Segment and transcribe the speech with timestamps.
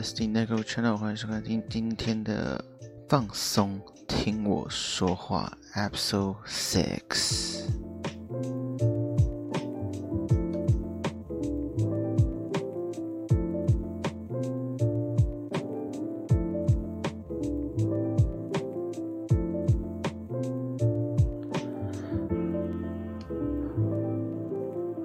[0.00, 2.64] Justin Nego channel，欢迎收看今天的
[3.06, 3.78] 放松。
[4.08, 7.66] 听我说话，episode six。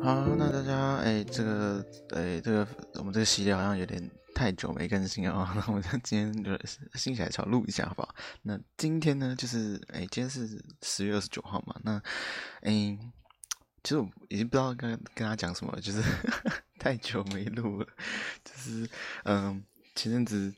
[0.01, 4.09] 好，那大家，哎，这个，哎，这个，我们这个系列好像有点。
[4.35, 6.51] 太久没更新了啊， 那我今天就
[6.93, 8.13] 心血来潮录一下，好不好？
[8.41, 11.93] 那今天呢，就是哎，今天是十月二十九号嘛，那
[12.61, 12.71] 哎，
[13.81, 16.03] 其实我已经不知道跟跟他讲什么了，就是
[16.77, 17.87] 太久没录了，
[18.43, 18.87] 就是
[19.23, 19.63] 嗯，
[19.95, 20.53] 前阵子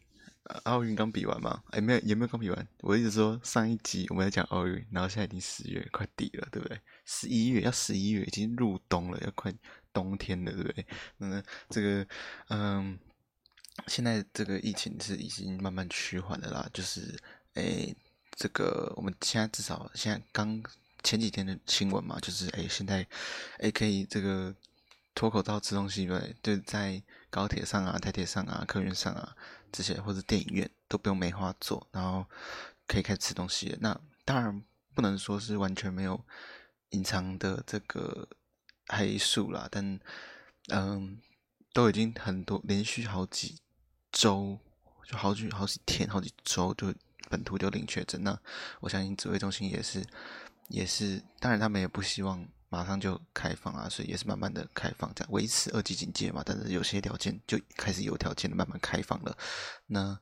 [0.64, 6.81] 奥运刚比完嘛，哎，没有也没有刚比完，我一直说上一集我们在讲奥运，然后现在已经十月快底了，对不对？
[7.05, 9.53] 十一月要十一月已经入冬了，要快。
[9.94, 10.86] 冬天了对不对？
[11.17, 12.08] 那这个
[12.50, 13.00] 嗯，
[13.86, 16.67] 现在这个疫情是已经慢慢趋缓的啦。
[16.73, 17.16] 就是
[17.53, 17.95] 诶，
[18.31, 20.61] 这个我们现在至少现在刚
[21.03, 23.05] 前几天的新闻嘛，就是诶，现在
[23.59, 24.53] 诶可以这个
[25.14, 29.36] 脱口罩吃东西对，就在高铁上啊、台铁上啊、客运上啊
[29.72, 32.25] 这些，或者电影院都不用梅花座，然后
[32.88, 33.78] 可以开始吃东西了。
[33.81, 36.23] 那当然不能说是完全没有
[36.89, 38.28] 隐藏的这个。
[38.89, 40.00] 黑数啦，但
[40.70, 41.20] 嗯，
[41.73, 43.58] 都已经很多连续好几
[44.20, 44.58] 周，
[45.05, 46.94] 就好几好几天、好几周，就
[47.30, 48.23] 本土就零确诊。
[48.23, 48.38] 那
[48.80, 50.05] 我相信指挥中心也是，
[50.70, 56.42] 也是，当然他们也不希望马上就开放啊，所以也是慢慢的开放，这样维持二级警戒嘛。
[56.45, 59.38] 但是有些条件就开始有条件的慢慢开放了。
[59.86, 60.20] 那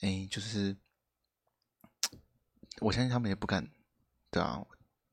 [0.00, 0.76] 哎，就是
[2.80, 3.68] 我相信他们也不敢，
[4.30, 4.64] 对啊，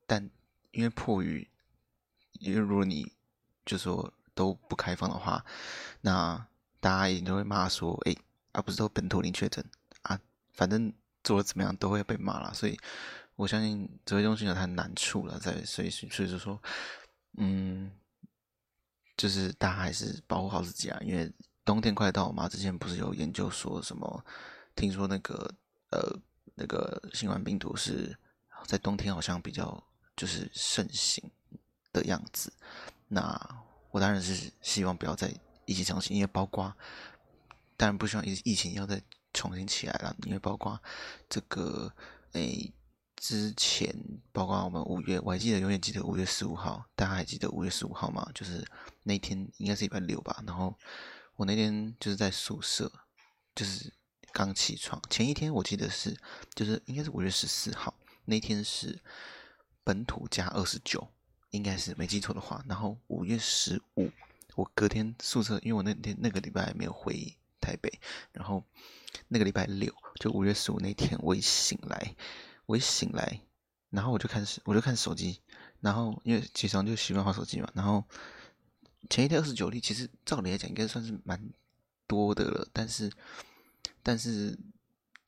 [0.06, 0.30] 但
[0.72, 1.48] 因为迫于。
[2.38, 3.12] 因为如果你
[3.66, 5.44] 就说都不开放的话，
[6.00, 6.48] 那
[6.80, 8.16] 大家一定都会骂说：“哎，
[8.52, 9.64] 啊不是都本土零确诊
[10.02, 10.18] 啊，
[10.54, 10.92] 反正
[11.22, 12.78] 做的怎么样都会被骂啦。”所以
[13.36, 16.60] 我相信指挥中心有它的难处了，在所以所以就说，
[17.36, 17.90] 嗯，
[19.16, 21.32] 就是大家还是保护好自己啊，因为
[21.64, 22.48] 冬天快到了嘛。
[22.48, 24.24] 之前不是有研究说什么？
[24.74, 25.54] 听说那个
[25.90, 26.18] 呃
[26.54, 28.16] 那个新冠病毒是
[28.66, 29.82] 在冬天好像比较
[30.16, 31.30] 就是盛行。
[31.92, 32.52] 的样子，
[33.08, 33.36] 那
[33.90, 35.28] 我当然是希望不要再
[35.70, 36.74] 疫情重新，因为包括
[37.76, 39.00] 当然不希望疫疫情要再
[39.32, 40.80] 重新起来了，因为包括
[41.28, 41.92] 这个
[42.32, 42.72] 诶
[43.16, 43.94] 之前，
[44.32, 48.28] 包括我们五月，我还记得永远记得五月十五号，大家还记得五月十五号吗？
[48.34, 48.66] 就是
[49.04, 50.76] 那天应该是礼拜六吧，然后
[51.36, 52.90] 我那天就是在宿舍，
[53.54, 53.92] 就是
[54.32, 56.16] 刚起床，前一天我记得是
[56.54, 57.94] 就是应该是五月十四号，
[58.24, 58.98] 那天是
[59.84, 61.08] 本土加二十九。
[61.52, 64.08] 应该是没记错的话，然后五月十五，
[64.60, 67.90] 我隔天宿舍，因为我那天那个礼拜没有回台北，
[68.32, 68.62] 然后
[69.28, 72.14] 那个礼拜六就五月十五那天，我一醒来，
[72.66, 73.40] 我一醒来，
[73.88, 75.40] 然后我就开始我就看手机，
[75.80, 78.04] 然后因为起床就习惯滑手机嘛，然后
[79.08, 81.42] 前一天二十九例，其实照理来讲应该算是蛮
[82.06, 83.10] 多的了，但是
[84.02, 84.58] 但是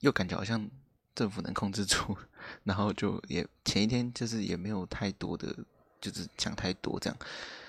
[0.00, 0.69] 又感觉好像
[1.14, 2.19] 政府能控制住，
[2.64, 5.56] 然后就也前一天就是也没有太多的。
[6.03, 7.16] 就是讲太多这样，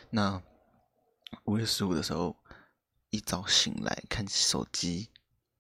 [0.10, 0.42] 那
[1.46, 2.36] 五月十五的时候，
[3.10, 5.10] 一早醒来看手机，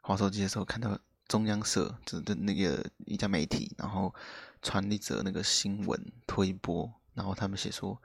[0.02, 4.14] 滑手机的时候看到中央社的那个一家媒体，然后
[4.62, 8.02] 传一则那个新闻推播，然后他们写说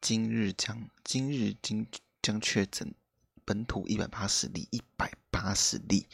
[0.00, 1.86] 今日将今日今
[2.22, 2.94] 将确诊
[3.44, 6.06] 本土一百八十例，一百八十例，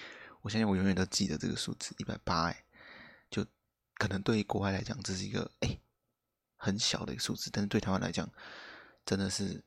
[0.43, 2.65] 我相信我永远都记得这个数字一百八，哎，
[3.31, 3.45] 就
[3.95, 5.79] 可能对于国外来讲这是一个哎。
[6.63, 8.31] 很小的一个数字，但是对台湾来讲，
[9.07, 9.65] 真的是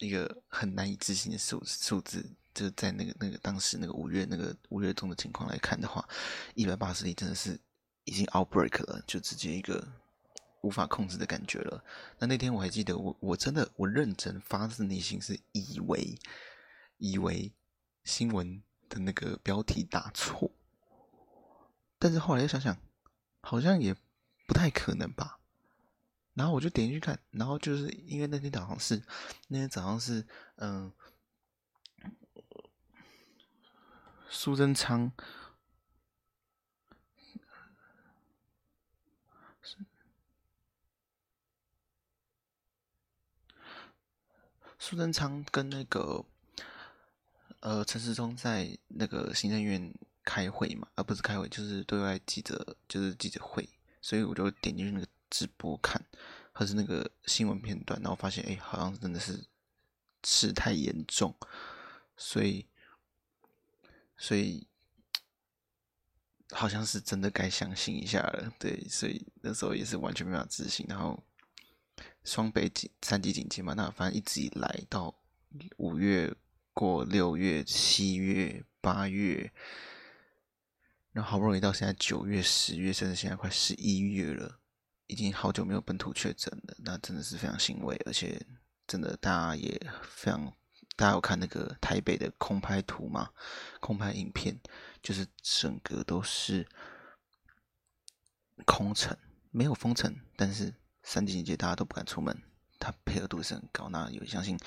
[0.00, 2.28] 一个很难以置信的数数字。
[2.52, 6.06] 就在那个那个当时那个五月那个五月中的情况来看的话，
[6.54, 7.56] 一百八十例真的是
[8.02, 9.86] 已经 outbreak 了，就直接一个
[10.62, 11.82] 无法控制的感觉了。
[12.18, 16.18] 那那天我还记得我，我我真的我认真发自内心是以为
[16.98, 17.52] 以为
[18.02, 20.50] 新闻的那个标题打错，
[22.00, 22.76] 但是后来又想想，
[23.42, 23.94] 好像也
[24.48, 25.39] 不太可能吧。
[26.34, 29.02] 然后我就点进去看，然后就是因为那天早上是
[29.48, 30.90] 那天早上是嗯，
[34.28, 35.12] 苏贞昌
[44.78, 46.24] 苏贞昌跟那个
[47.60, 49.92] 呃陈时中在那个行政院
[50.24, 53.68] 开会嘛，而、不是开会，就是对外记者就是记者会，
[54.00, 55.06] 所以我就点进去那个。
[55.30, 56.04] 直播看，
[56.52, 59.46] 还是那个新闻片段，然后发现，哎，好像真的是
[60.24, 61.34] 事态严重，
[62.16, 62.66] 所以
[64.18, 64.66] 所以
[66.50, 68.52] 好像是真的该相信一下了。
[68.58, 70.84] 对，所以那时候也是完全没法自信。
[70.88, 71.22] 然后
[72.24, 75.14] 双北警三级警戒嘛，那反正一直以来到
[75.78, 76.34] 五月
[76.74, 79.52] 过六月、七月、八月，
[81.12, 84.59] 然后好不容易到现在九月、十月，甚至现在快十一月了，
[85.10, 88.40] 已经好久没有本土确诊了，那真的是非常欣慰，而且
[88.86, 90.52] 真的大家也非常。
[90.96, 93.30] 大家有看那个台北的空拍图吗？
[93.80, 94.60] 空拍影片
[95.02, 96.68] 就是整个都是
[98.66, 99.16] 空城，
[99.50, 102.42] 没有封城，但是三级警戒大家都不敢出门，
[102.78, 103.88] 它配合度是很高。
[103.88, 104.58] 那有相信，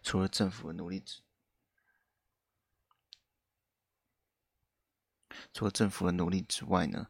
[0.00, 1.02] 除了政府的努力，
[5.52, 7.08] 除了政府的努力之外呢，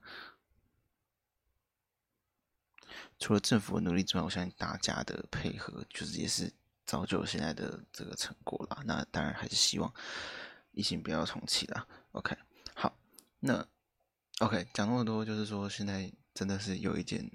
[3.20, 6.52] 除了政府的努力之外，我相信大家的配合就是也是。
[6.86, 9.94] 造就现在的这个成果啦，那当然还是希望
[10.72, 11.86] 疫情不要重启啦。
[12.10, 12.36] OK，
[12.74, 12.92] 好，
[13.38, 13.64] 那
[14.40, 17.30] OK 讲那么多，就是说现在真的是有一点，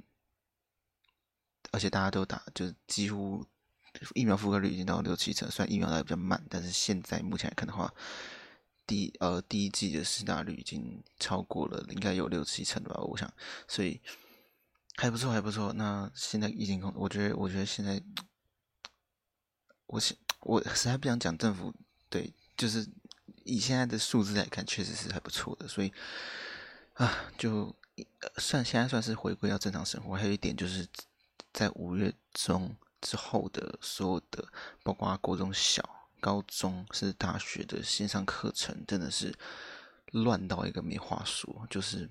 [1.71, 3.45] 而且大家都打，就是几乎
[4.13, 7.93] 疫苗覆盖率已经到六七成，虽然疫苗来比较慢，但是现在目前来看的话，
[8.85, 13.33] 第呃第一季的施打率已经超过了，应该有六七成吧，我想，
[13.69, 14.01] 所以
[14.97, 15.73] 还不错，还不错。
[15.73, 18.01] 那现在疫情控，我觉得，我觉得现在。
[19.87, 21.71] 我是我实在不想讲政府，
[22.09, 22.89] 对，就是
[23.43, 25.93] 以现在的数字来看，确实是还不错的，所以
[26.93, 27.73] 啊，就
[28.37, 30.15] 算现在算是回归到正常生活。
[30.15, 30.87] 还有一点就是，
[31.53, 34.43] 在五月中之后的所有的，
[34.81, 35.87] 包括国中小、
[36.19, 39.31] 高中甚至大学的线上课程，真的是
[40.13, 42.09] 乱到一个没话说，就是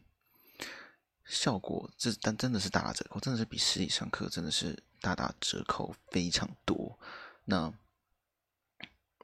[1.24, 6.98] 效果这但真的是大打折扣，真的是比实体上课真的是大打折扣非常多。
[7.44, 7.72] 那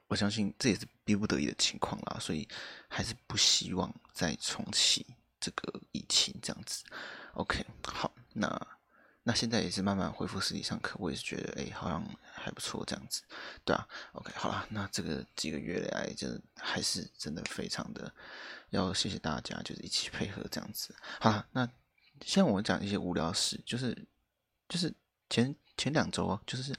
[0.07, 2.47] 我相信这也是逼不得已的情况啦，所以
[2.87, 5.05] 还是不希望再重启
[5.39, 6.83] 这个疫情这样子。
[7.33, 8.67] OK，好，那
[9.23, 13.21] 那现在也是慢慢恢复实体上课，我也是觉得哎，好像还不错这样子，
[13.63, 13.87] 对啊。
[14.13, 16.27] OK，好啦，那这个几个月来，就
[16.57, 18.13] 还是真的非常的
[18.71, 20.93] 要谢谢大家，就是一起配合这样子。
[21.19, 21.69] 好啦，那
[22.25, 24.07] 像我讲一些无聊事，就是
[24.69, 24.93] 就是
[25.29, 26.75] 前前两周啊，就是。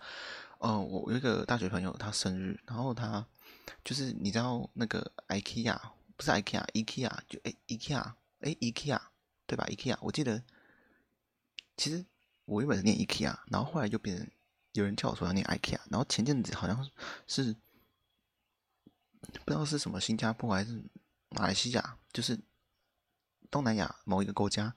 [0.63, 3.27] 呃，我有一个大学朋友，他生日，然后他
[3.85, 5.77] 就是你知道那个 IKEA
[6.17, 8.13] 不是 IKEA，IKEA 就哎 IKEA
[8.43, 9.01] 哎 IKEA
[9.45, 10.41] 对吧？IKEA 我记得
[11.77, 12.07] 其实
[12.45, 14.25] 我原本是念 IKEA，然后后来就变成
[14.71, 16.89] 有人叫我说要念 IKEA，然后前阵子好像
[17.27, 17.57] 是
[19.45, 20.81] 不知道是什么新加坡还是
[21.31, 22.39] 马来西亚，就是
[23.51, 24.73] 东南亚某一个国家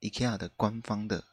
[0.00, 1.24] IKEA 的官方的。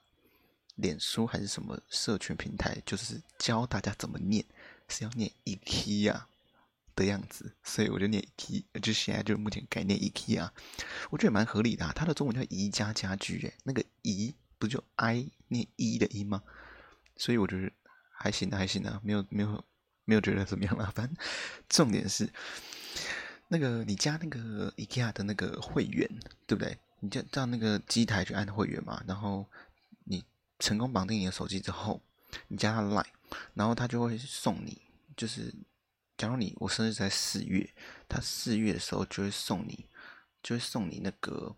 [0.75, 4.43] 脸书还是什么社群平台，就是教大家怎么念，
[4.89, 6.21] 是要念 IKEA
[6.97, 10.49] 的样子，所以我就念 IKEA，就现在就目前改念 IKEA，
[11.09, 11.93] 我觉得蛮合理的啊。
[11.95, 16.43] 它的中文叫宜家家居，诶，那个宜不就 I 念一的音吗？
[17.15, 17.71] 所以我觉得
[18.11, 19.63] 还行的，还行的，没有没有
[20.03, 20.91] 没有觉得怎么样了。
[20.93, 21.15] 反正
[21.69, 22.29] 重点是
[23.47, 26.05] 那个你加那个 IKEA 的那个会员，
[26.45, 26.77] 对不对？
[26.99, 29.45] 你就到那个机台去按会员嘛，然后
[30.03, 30.23] 你。
[30.57, 32.01] 成功绑定你的手机之后，
[32.47, 33.05] 你加他 Line，
[33.55, 34.81] 然后他就会送你，
[35.17, 35.53] 就是
[36.17, 37.73] 假如你我生日在四月，
[38.07, 39.85] 他四月的时候就会送你，
[40.41, 41.57] 就会送你那个，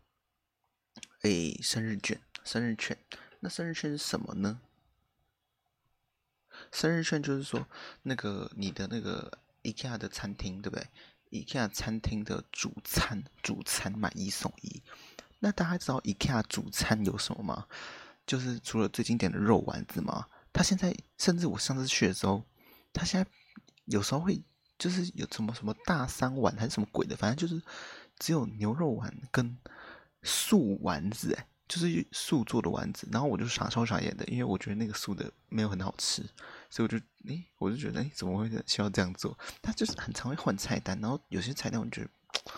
[1.21, 2.97] 诶，生日券，生日券。
[3.39, 4.59] 那生日券是什么呢？
[6.71, 7.67] 生日券就是说，
[8.01, 10.87] 那个你的那个 IKEA 的餐厅，对不对
[11.29, 14.81] ？IKEA 餐厅的主餐，主餐买一送一。
[15.39, 17.65] 那大家知道 IKEA 主餐有什么吗？
[18.25, 22.43] 就是除了最经典的肉丸子嘛，他现在甚至我上次去的时候，
[22.91, 23.29] 他现在
[23.85, 24.41] 有时候会
[24.77, 27.61] 就是有什么什么大三碗还是什么鬼的，反正就是
[28.19, 29.57] 只有牛肉丸跟
[30.23, 33.07] 素丸子，哎，就是素做的丸子。
[33.11, 36.21] 然后我就傻超傻眼的，因为我觉得那个素的没有很好吃，
[36.69, 39.37] 所以我就诶，我就觉得诶，怎么会需要这样做？
[39.61, 42.09] 他就是很常会换菜单，然后有些菜单我觉得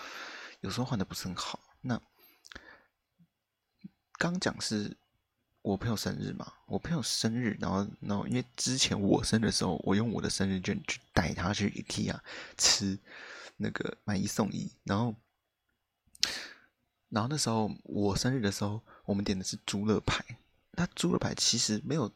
[0.61, 1.59] 有时候换的不是很好。
[1.81, 2.01] 那
[4.19, 4.95] 刚讲是。
[5.61, 12.17] 我朋友生日嘛，我朋友生日，然后，然后因为之前我生日的时候，我用我的生日券去带他去 IKEA
[12.57, 12.97] 吃
[13.57, 15.13] 那个买一送一，然后，
[17.09, 20.23] 然后那时候我生日的时候，我们点的是猪肋排，
[20.71, 22.09] 那猪肋排其实没有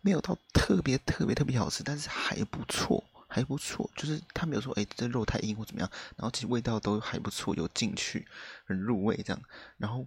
[0.00, 8.26] 没有到特别特别特别好吃，但是还不错，还不错，就是他没有说哎这肉太硬或怎么样，然后其实味道都还不错，有进去
[8.66, 9.40] 很入味这样，
[9.76, 10.04] 然后。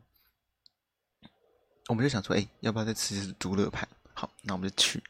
[1.88, 3.88] 我们就想说，哎，要不要再吃一次猪肋排？
[4.14, 5.02] 好，那我们就去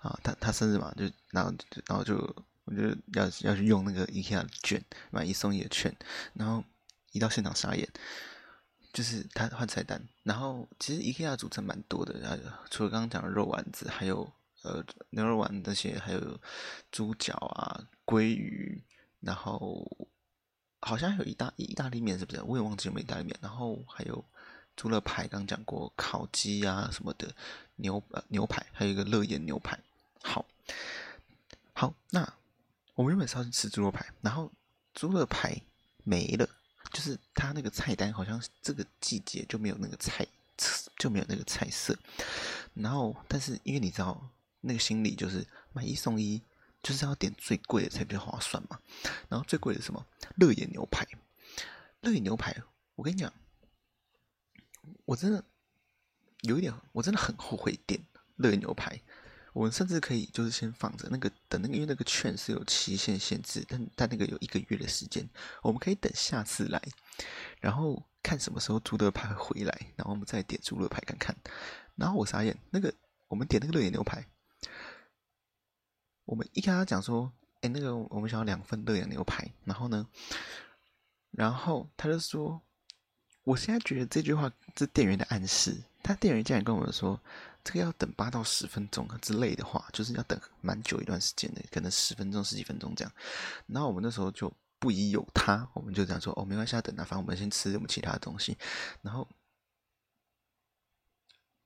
[0.00, 0.18] 啊。
[0.22, 1.52] 他他生日嘛，就然后
[1.86, 2.16] 然后就
[2.64, 2.82] 我就
[3.14, 5.94] 要要去用那个 IKEA 的券买一送一的券，
[6.34, 6.62] 然后
[7.12, 7.88] 一到现场傻眼，
[8.92, 12.38] 就是他换菜单，然后其实 IKEA 组成蛮多的，然后
[12.70, 14.30] 除了刚刚讲的肉丸子，还有
[14.62, 16.40] 呃牛肉丸那些，还有
[16.90, 18.82] 猪脚啊、鲑鱼，
[19.20, 19.88] 然后
[20.80, 22.42] 好像还有意大意大利面，是不是？
[22.42, 24.24] 我也忘记有没有意大利面，然后还有
[24.76, 27.34] 猪肋排，刚讲过烤鸡啊什么的，
[27.76, 29.78] 牛呃牛排，还有一个乐眼牛排，
[30.22, 30.44] 好，
[31.72, 32.32] 好那。
[32.94, 34.50] 我们原本是要去吃猪肉排，然后
[34.94, 35.54] 猪肉排
[36.02, 36.48] 没了，
[36.94, 40.26] 就是他那个菜单好像这个季节就没有那个菜，
[40.96, 41.94] 就没有那个菜色。
[42.72, 44.18] 然后，但是因为你知道
[44.62, 46.40] 那个心理就是买一送一，
[46.82, 48.80] 就是要点最贵的才比较划算嘛。
[49.28, 50.06] 然后最贵的是什么？
[50.36, 51.06] 乐眼牛排。
[52.00, 52.56] 乐眼牛排，
[52.94, 53.30] 我跟你讲，
[55.04, 55.42] 我真的
[56.42, 58.00] 有一点，我真的很后悔点
[58.36, 59.00] 乐眼牛排。
[59.52, 65.26] 我们甚至可以就是先放着那个等那个，因为那个券是有期限限制，但但那个有一个月的时间，
[65.62, 66.82] 我们可以等下次来，
[67.58, 71.34] 然后看什么时候猪肋排回来，然后我们再点猪肋排看看。
[71.94, 72.92] 然后我傻眼，那个
[73.28, 74.26] 我们点那个乐眼牛排，
[76.26, 80.06] 我们一跟他讲说，哎，那个我们想要两份乐眼牛排，然后呢，
[81.30, 82.60] 然后他就说，
[83.46, 87.18] 我现在觉得这句话是店员的暗示，他店员竟然跟我们说。
[87.66, 93.12] 这个要等八到十分钟之类的话，就是要等蛮久一段时间的，可能十分钟、十几分钟这样。
[93.66, 98.56] 然后我们那时候就不疑有他，我们就这样说：“哦，没关系，等啊，反正我们先吃我们其他的东西。”
[99.02, 99.26] 然后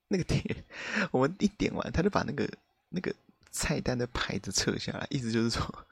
[0.09, 0.65] 那个店员，
[1.13, 2.51] 我们一点完，他就把那个
[2.89, 3.15] 那个
[3.51, 5.87] 菜单的牌子撤下来，意思就是说，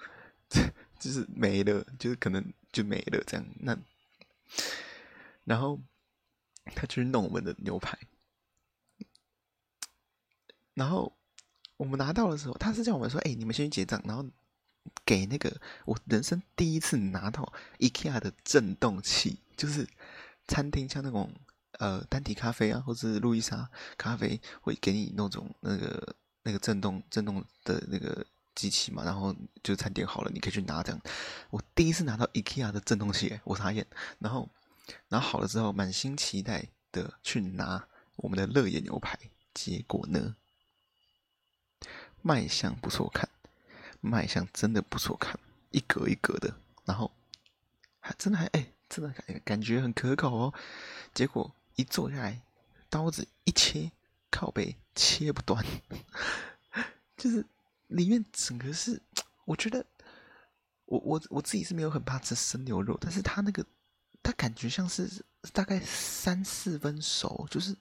[0.99, 2.43] 就是没了，就是可能
[2.73, 3.47] 就没了这样。
[3.61, 3.77] 那
[5.49, 5.81] 然后
[6.75, 7.99] 他去弄我们的牛排。
[10.75, 11.11] 然后
[11.79, 14.25] 我们拿到的时候，他是叫我们说：“哎，你们先去结账。”然后
[15.05, 19.89] 给那个我人生第一次拿到 IKEA 的震动器，就是
[20.47, 21.33] 餐厅像那种
[21.79, 28.25] 呃丹迪咖啡啊，或是路易莎咖啡会给你那种那个那个震动震动的那个
[28.55, 29.03] 机器嘛。
[29.03, 31.01] 然后就餐点好了，你可以去拿这样。
[31.51, 33.85] 我第一次拿到 IKEA 的震动器，我傻眼。
[34.21, 34.49] 然后
[35.09, 39.19] 然后好了之后，满心期待的去拿我们的乐野牛排，
[39.55, 40.37] 结果呢？
[42.21, 43.29] 卖相不错看，
[44.01, 45.39] 卖相真的不错看，
[45.71, 46.53] 一格一格的，
[46.85, 47.13] 然后
[48.01, 50.55] 还真的还哎，真的感感觉很可口哦。
[51.15, 52.43] 结果一坐下来，
[52.91, 53.93] 刀子一切，
[54.31, 55.65] 靠背切不断，
[57.17, 57.47] 就是
[57.87, 59.01] 里面整个是，
[59.45, 59.87] 我觉得
[60.87, 63.65] 我我我自己是没有很怕吃生牛肉，但是它那个
[64.23, 67.77] 它感觉像是大概三四分熟，就是。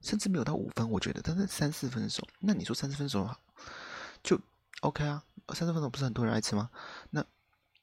[0.00, 2.22] 甚至没有到五分，我觉得，但是三四分熟。
[2.40, 3.26] 那你说三四分熟，
[4.22, 4.38] 就
[4.82, 5.24] OK 啊？
[5.54, 6.68] 三四分熟不是很多人爱吃吗？
[7.08, 7.24] 那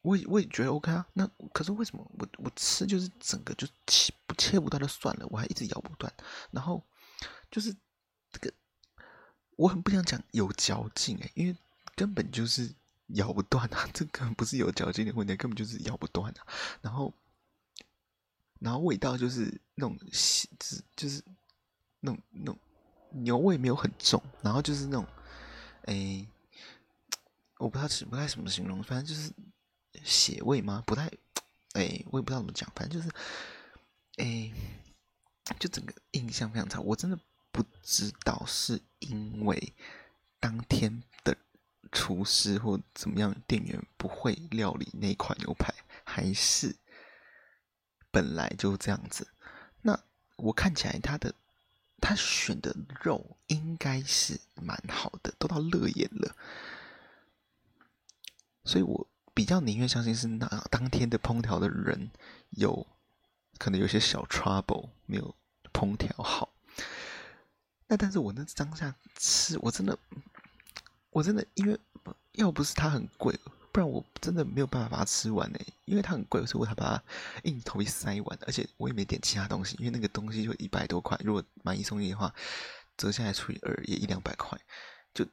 [0.03, 1.03] 我也我也觉得 OK 啊。
[1.13, 6.13] 那可是为什么我我吃就是整个就切不切不断就算了，我还一直咬不断。
[6.51, 6.86] 然后
[7.50, 7.75] 就是
[8.32, 8.53] 这个，
[9.56, 11.58] 我很不想讲有嚼劲诶，因为
[11.96, 12.72] 根本就是
[13.15, 13.89] 咬不断啊。
[13.96, 16.46] 这根本不是有嚼劲的问题，根本就是咬不断啊。
[16.84, 17.12] 然后
[18.62, 20.50] 然后味道就是那种细，
[20.96, 21.22] 就是。
[22.03, 22.58] 那种那种
[23.12, 25.06] 牛味没有很重，然后就是那种，
[25.84, 26.25] 哎，
[27.60, 29.32] 我不知道不太怎么形容，反正就是
[30.03, 30.84] 血味吗？
[30.88, 31.06] 不太，
[31.74, 33.13] 哎，我也不知道怎么讲，反正就是，
[34.18, 34.51] 哎，
[35.60, 36.80] 就整个印象非常差。
[36.80, 37.20] 我真的
[37.51, 39.74] 不知道是因为
[40.39, 41.38] 当天的
[41.91, 45.72] 厨师或怎么样店员不会料理那款牛排，
[46.03, 46.75] 还是
[48.12, 49.27] 本来就这样子。
[49.82, 50.00] 那
[50.36, 51.34] 我看起来他的。
[52.03, 56.36] 他选的肉应该是蛮好的，都到乐眼了，
[58.65, 62.10] 所以我比较宁愿相信是那当天的烹调的人
[62.50, 62.88] 有
[63.60, 65.36] 可能有些小 trouble 没有
[65.72, 66.51] 烹调好。
[67.86, 69.96] 那但是我那当下吃，我真的，
[71.12, 71.80] 我真的因为
[72.32, 73.39] 要不是它很贵。
[73.71, 77.03] 不然我真的没有办法把它吃完呢，因为它很贵，所以我才把它
[77.43, 78.39] 硬头皮塞完。
[78.45, 82.33] 而且我也没点其他东西，因为那个东西就一百多块，如果买一送一的话，
[82.97, 84.59] 折下来除以二也一两百块，
[85.13, 85.25] 就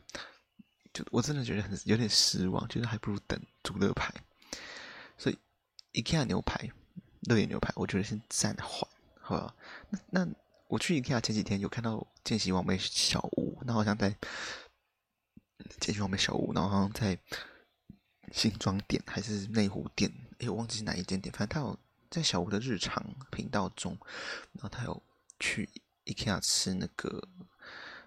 [0.94, 4.10] 就我真的觉得很有点失望，觉得还不如等猪肋排。
[5.18, 5.38] 所以
[5.92, 6.70] IKEA 牛排、
[7.28, 8.88] 乐眼牛排，我觉得先暂缓，
[9.20, 9.54] 好吧？
[9.90, 10.28] 那那
[10.68, 14.16] 我去 IKEA 前几天有看到见习网美小屋，那好像在
[15.78, 17.18] 见习网美小屋，然后好像在。
[18.32, 20.12] 新庄店还是内湖店？
[20.38, 21.32] 哎，我忘记是哪一间店。
[21.32, 21.78] 反正他有
[22.10, 23.96] 在小吴的日常频道中，
[24.52, 25.02] 然后他有
[25.40, 25.68] 去
[26.04, 27.28] IKEA 吃那个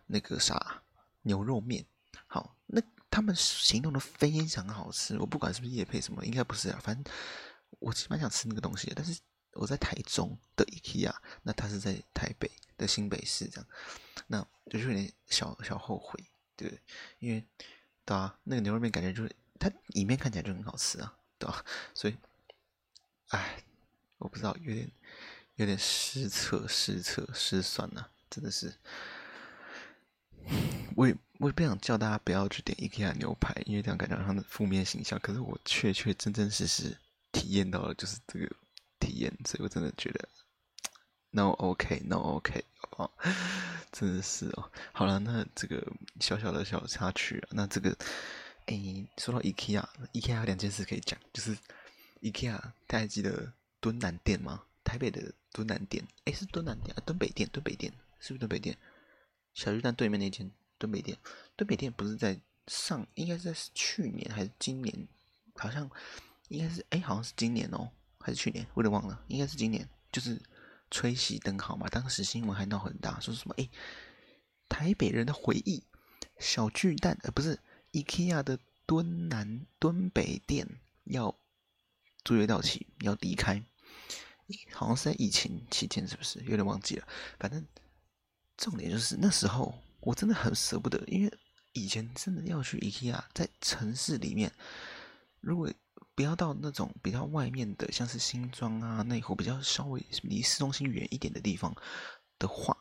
[0.06, 0.82] 那个啥
[1.24, 1.86] 牛肉面。
[2.28, 5.18] 好，那他们形容的非常好吃。
[5.18, 6.80] 我不管是不是夜配什么，应该不是啊。
[6.84, 7.14] 反正
[7.80, 8.94] 我其实蛮想吃那个东西的。
[8.96, 9.20] 但是
[9.54, 13.68] 我在台中的 IKEA，那他是在台北的新北市这样，
[14.28, 16.24] 那就是有点小小后悔，
[16.56, 16.80] 对，
[17.18, 17.44] 因为
[18.06, 21.64] 对啊，那个牛肉面感觉就是它里面看起来就很好吃啊，对吧？
[21.94, 22.16] 所以，
[23.30, 23.64] 哎，
[24.18, 24.90] 我不知道，有点
[25.56, 28.74] 有点失策失策失算了，真的是。
[30.96, 35.20] 我也我也不想叫大家不要去点 IKEA 牛排，因为这样感觉好像的负面形象。
[35.20, 36.98] 可是我确确真真实实
[37.32, 38.50] 体验到了，就是这个
[39.00, 40.28] 体验，所以我真的觉得
[41.30, 43.14] no OK no OK 好不好？
[43.92, 44.72] 真的是哦。
[44.92, 45.86] 好了，那这个
[46.20, 47.96] 小小的小插曲啊，那这个
[48.70, 51.58] 哎，说到 IKEA，IKEA 有两件事可以讲，就是
[52.22, 54.64] IKEA 大家还记得敦南店吗？
[54.84, 58.78] 台北的敦南店，哎，是敦南店啊，敦北店，敦北店是不是敦北店？
[59.56, 60.50] 小巨蛋对面那间。
[60.78, 61.18] 敦北店，
[61.58, 65.08] 敦北店不是在上，应该是在去年还是今年？
[65.56, 65.90] 好像
[66.48, 68.66] 应该是，哎，好像是今年哦，还是去年？
[68.76, 69.90] 我有点忘了，应该是今年。
[70.12, 70.42] 就是
[70.90, 73.56] 吹熄灯号嘛，当时新闻还闹很大，说什么？
[73.58, 73.68] 哎，
[74.70, 75.84] 台北人的回忆，
[76.38, 77.60] 小巨蛋，呃，不是
[77.92, 80.68] ，IKEA 的敦南敦北店
[81.06, 81.36] 要
[82.24, 83.64] 租约到期，要离开，
[84.74, 86.40] 好像是在疫情期间，是不是？
[86.42, 87.08] 有点忘记了。
[87.40, 87.66] 反正
[88.58, 89.74] 重点就是那时候。
[90.02, 91.38] 我真的很舍不得，因为
[91.74, 94.50] 以前真的要去 IKEA，在城市里面，
[95.42, 95.70] 如果
[96.16, 101.76] 不要到那种比较外面的，像是新庄啊、内湖比较稍微离市中心远一点的地方
[102.40, 102.78] 的话，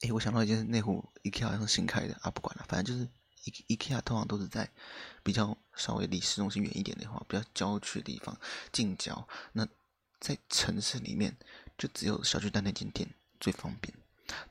[0.00, 3.06] 哎，我想到一件内湖 IKEA 好像新开的啊，不管了，反正就是
[3.44, 4.70] IKEA 通常都是在
[5.22, 8.36] 比较稍微离市中心远一点的话，比较郊区的地方，
[8.70, 9.26] 近郊。
[9.52, 9.66] 那
[10.20, 11.36] 在城市里面，
[11.76, 13.08] 就只有小巨蛋那间店
[13.40, 13.92] 最方便，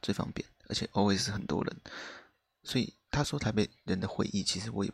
[0.01, 0.45] 最方便。
[0.67, 1.75] 而且 always 很多人，
[2.63, 4.91] 所以他说台北人的回忆，其实我也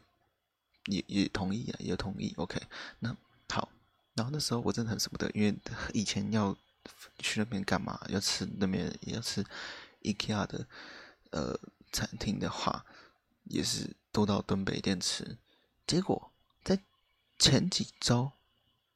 [0.85, 2.33] 也也同意啊，也同意。
[2.37, 2.59] OK，
[2.99, 3.15] 那
[3.47, 3.69] 好，
[4.15, 5.55] 然后那时候我真的很舍不得，因为
[5.93, 6.55] 以前要
[7.19, 7.99] 去那边干嘛？
[8.09, 9.45] 要吃那边也要吃
[10.01, 10.67] IKEA 的
[11.29, 11.59] 呃
[11.91, 12.83] 餐厅的话，
[13.49, 15.37] 也是都到敦北电池。
[15.85, 16.31] 结果
[16.63, 16.79] 在
[17.39, 18.31] 前几周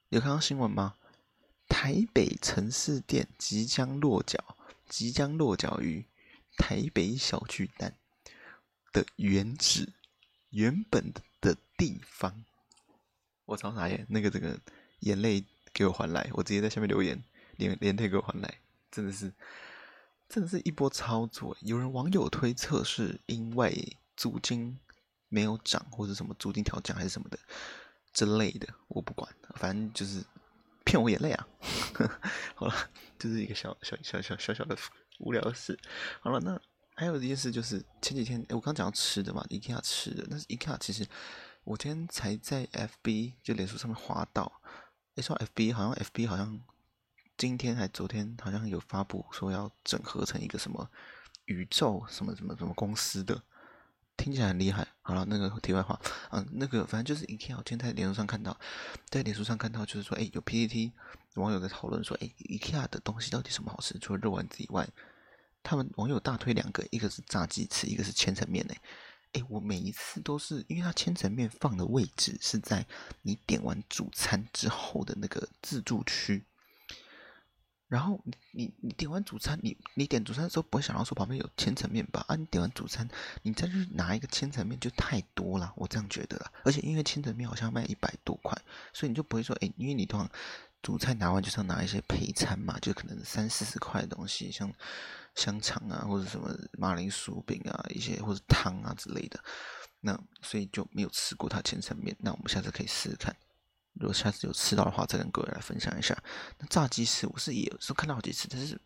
[0.10, 0.96] 有看到新闻吗？
[1.68, 6.06] 台北城市店即将落脚，即将落脚于。
[6.58, 7.96] 台北小巨蛋
[8.92, 9.94] 的原址，
[10.50, 12.44] 原本的地方，
[13.46, 14.60] 我操啥眼，那个这个
[15.00, 17.24] 眼泪给我还来，我直接在下面留言，
[17.56, 18.60] 连连带给我还来，
[18.92, 19.34] 真的是，
[20.30, 21.58] 真的是一波操作。
[21.62, 24.80] 有人网友推测是因为租金
[25.30, 27.38] 没有涨，或者什么租金调降还是什么的
[28.13, 30.24] 之类的，我不管，反正就是
[30.84, 31.47] 骗我眼泪啊。
[32.56, 32.74] 好了，
[33.19, 34.78] 这、是一个小小小小小小的。
[35.24, 35.78] 无聊事，
[36.19, 36.60] 好了，那
[36.95, 41.08] 还有一件事就是前几天，我刚讲到吃的嘛一定要吃的，但是一看其实
[41.63, 44.52] 我今天才在 FB 就脸书上面滑到，
[45.13, 46.60] 诶，说 FB 好像 FB 好像
[47.38, 50.89] 今天还昨天好像有发布说要整合成一个什么
[51.45, 53.43] 宇宙什么什么什么公司的，
[54.22, 54.88] 听起来很厉害。
[55.02, 58.56] 好了，那个题外话，嗯，那个反正就是 IKEA，我今天在脸书上看到，
[59.10, 60.92] 在脸书上看到就是说，诶，有 P P T
[61.36, 63.98] 网友在讨论说，诶，IKEA 的东西到底什么好吃？
[63.98, 64.88] 除了肉丸子以外。
[65.64, 68.66] 他们网友大推两个，一个是炸鸡翅，一个是千层面。
[68.68, 68.82] 哎，
[69.34, 72.84] 哎，我每一次都是因为它千层面放的位置是在
[73.22, 76.44] 你点完主餐之后的那个自助区，
[77.92, 78.18] 然后
[78.52, 82.24] 你你点完主餐，你你点主餐的时候不会想到说旁边有千层面吧？
[82.30, 83.06] 啊，你点完主餐，
[83.42, 86.50] 你再去拿一个千层面就太多了，我这样觉得了。
[86.64, 88.58] 而且因为千层面好像卖一百多块，
[88.94, 90.30] 所以你就不会说，哎，因为你通常
[90.82, 94.74] 主菜拿完就是要拿一些配餐嘛，就可能三四十块的东西，像。
[95.34, 99.40] 香肠啊，或者什么马铃薯饼啊，一些或者汤啊之类的，
[100.02, 102.14] 那所以就没有吃过它千层面。
[102.20, 103.34] 那我们下次可以试试看，
[103.94, 106.18] 如果下次有吃到的话，再跟各位来分享一下。
[106.60, 108.80] 那炸鸡翅我是也是看到好几次，但是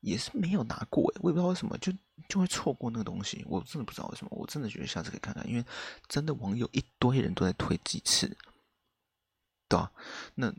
[0.00, 1.92] 也是没有拿过，我也不知道为什么就
[2.28, 4.30] 就会错过那个东西，我真的不知道为什么。
[4.32, 5.64] 我真的觉得下次可以看看，因为
[6.08, 8.36] 真的网友一堆人都在推鸡翅，
[9.68, 9.90] 对啊，
[10.34, 10.52] 那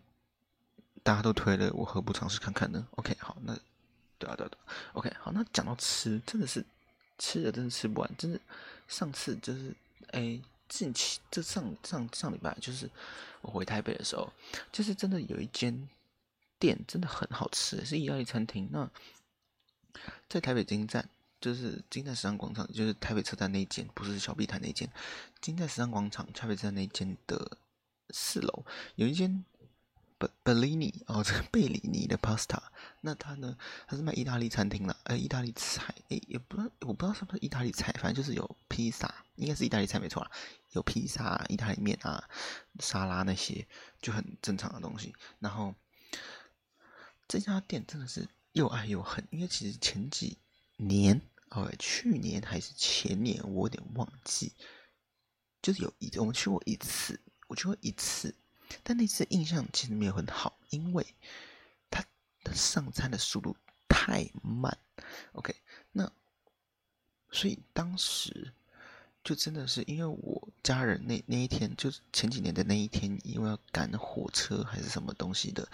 [1.03, 3.57] 大家都推了，我何不尝试看看呢？OK，好，那。
[4.19, 6.65] 对啊，对啊，对啊，OK，好，那讲到吃，真的是
[7.19, 8.39] 吃的真的吃不完，真的。
[8.87, 9.75] 上次就是，
[10.07, 12.89] 哎，近期这上上上礼拜，就是
[13.41, 14.31] 我回台北的时候，
[14.71, 15.87] 就是真的有一间
[16.59, 18.69] 店真的很好吃，是意大利餐厅。
[18.71, 18.89] 那
[20.29, 24.89] 在台北金站，就是金站时尚广场，就是台北车站那间，不是小碧潭那间，
[25.41, 27.57] 金站时尚广场台北车站那间的
[28.09, 29.43] 四楼有一间
[30.19, 32.59] 贝贝里尼哦，这个贝里尼的 pasta，
[33.01, 33.55] 那它呢，
[33.87, 40.31] 它是卖意大利餐厅的，呃，意大利菜，诶，也不知道，我不知道是不是意大利菜，反正就是有披萨，应该是意大利菜没错啦，
[40.71, 42.27] 有披萨、意大利面啊、
[42.79, 43.67] 沙拉那些，
[44.01, 45.13] 就很正常的东西。
[45.39, 45.75] 然后
[47.27, 50.37] 这家店真的是又爱又恨，因为其实前几
[50.77, 54.51] 年，哦，去年还是前年，我有点忘记，
[55.61, 58.33] 就是有一我们去过一次，我去过一次。
[58.83, 61.05] 但那次印象其实没有很好，因为
[61.89, 62.03] 他
[62.43, 63.55] 的上餐的速度
[63.87, 64.77] 太慢。
[65.33, 65.55] OK，
[65.91, 66.11] 那
[67.31, 68.51] 所以当时
[69.23, 75.67] 就真的是因为我家人那那一天就是前几年的那一天，因为要赶火车还是什么东西的，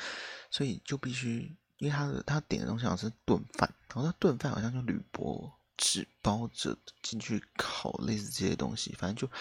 [0.49, 9.33] 所以就必须因为他的他点的东西好像是炖饭，然后他炖饭好像就铝箔纸包着进去烤，类似这些东西，反正就。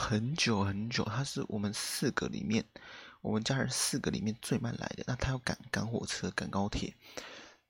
[0.00, 2.64] 很久很久，他是我们四个里面，
[3.20, 5.04] 我们家人四个里面最慢来的。
[5.06, 6.96] 那他要赶赶火车、赶高铁，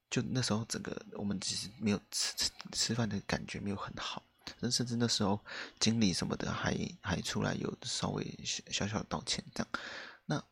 [0.09, 4.23] 就那时候整个我们其实没有吃吃吃饭的感觉没有很好，
[4.71, 5.45] 甚至那时候
[5.81, 9.69] 经理什么的还还出来有稍微小小的道歉这样。
[10.25, 10.43] 那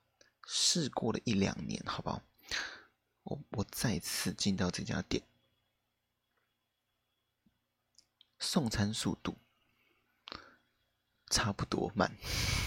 [0.48, 2.20] 试过了一两年，好不好？
[3.22, 5.22] 我我再次进到这家店，
[8.40, 9.38] 送餐速度。
[11.30, 12.10] 差不多慢，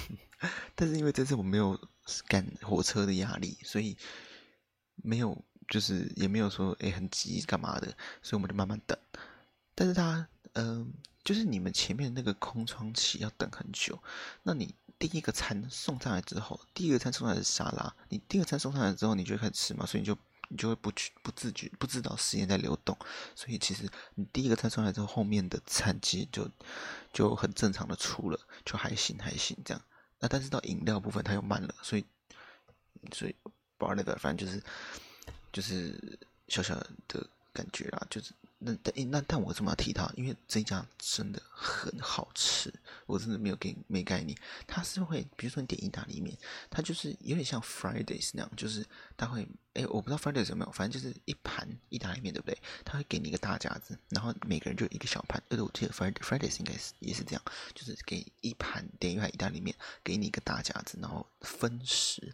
[0.75, 1.79] 但是因为这次我没有
[2.27, 3.97] 赶火车的压力，所以
[4.95, 7.87] 没有就是也没有说诶很急干嘛的，
[8.21, 8.97] 所以我们就慢慢等。
[9.75, 10.93] 但是他嗯、
[11.23, 13.97] 就是你们前面那个空窗期要等很久。
[14.43, 20.17] 那你第一个餐送上来之后，第一个餐送上来是沙拉，你第二个餐送上来之后，你就开始吃嘛，所以你就。
[20.51, 22.95] 你就会不去不自觉不知道时间在流动，
[23.33, 26.47] 所以其实你第一个菜出来之后，后面的餐其实就
[27.13, 29.81] 就很正常的出了，就还行还行这样。
[30.19, 32.05] 那但是到饮料部分它又慢了，所以
[33.13, 33.35] 所以
[33.77, 34.61] 不知道那个反正就是
[35.53, 36.75] 就是小小
[37.07, 38.33] 的感觉啦，就是。
[38.63, 42.71] 那但那但我这么要提它，因为这家真的很好吃，
[43.07, 44.37] 我真的没有给没概念。
[44.67, 46.37] 它是会，比如说你点意大利面，
[46.69, 48.85] 它就是有点像 Fridays 那样，就是
[49.17, 52.57] 它会，哎，我不知道 Fridays 有没有，反正就是一盘意大利面，对不对？
[52.85, 55.41] 它会给你一个大夹子，然后每个人就一个小盘。
[55.49, 57.41] 呃，我记得 Friday Fridays 应该是也是这样，
[57.73, 62.33] 就是给一盘点一盘意大利面，给你一个大夹子，然后分食。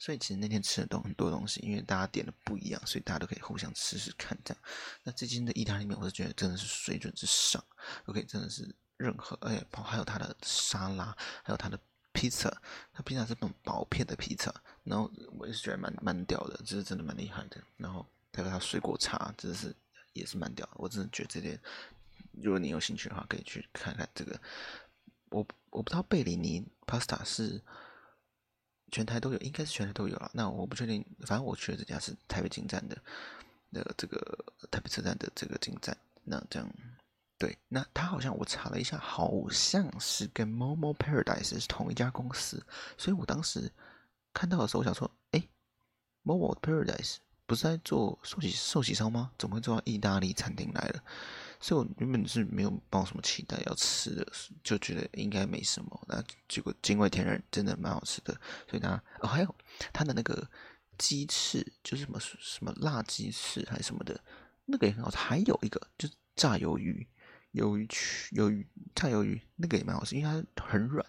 [0.00, 4.62] 所以其实那天吃的都很多东西，因为大家点的不一样，所以大家都可以互相吃吃看这样。
[5.02, 7.62] 那这间的意大利面，我是觉得真的是水准之上
[8.06, 11.78] ，OK，真的是任何，而且包还有它的沙拉，还有它的
[12.12, 12.48] 披萨，
[12.92, 17.60] 它披萨是那种薄片的披萨，然后我也是觉得蛮蛮屌的，这是真的蛮厉害的。
[17.76, 19.74] 然后还有它水果茶，真的是
[20.12, 20.68] 也是蛮屌。
[20.74, 21.60] 我真的觉得这点，
[22.40, 24.40] 如果你有兴趣的话，可以去看看这个。
[25.30, 27.60] 我我不知道贝里尼 Pasta 是。
[28.90, 30.30] 全台都有，应该是全台都有啊。
[30.32, 32.96] 那我不确定，反正我去的这家是台北进站的，
[33.72, 35.96] 的这个台北车站的这个进站。
[36.24, 36.68] 那这样，
[37.38, 42.62] 对，那他好像我查了一下，好像是跟 Momo Paradise 是同一家公司。
[42.96, 43.72] 所以我当时
[44.32, 45.42] 看到的时候，我想说，哎
[46.24, 49.30] ，Momo Paradise 不是在做寿喜寿喜烧吗？
[49.38, 51.02] 怎么会做到意大利餐厅来了？
[51.60, 54.26] 所以我原本是没有抱什么期待要吃的，
[54.62, 56.04] 就觉得应该没什么。
[56.06, 58.32] 那结果惊为天人，真的蛮好吃的。
[58.68, 59.54] 所以呢，哦，还有
[59.92, 60.46] 它的那个
[60.98, 64.20] 鸡翅，就是什么什么辣鸡翅还是什么的，
[64.66, 65.16] 那个也很好吃。
[65.16, 67.06] 还有一个就是炸鱿鱼，
[67.54, 71.06] 鱿鱼区鱿鱼炸鱿鱼，那个也蛮好吃，因为它很软，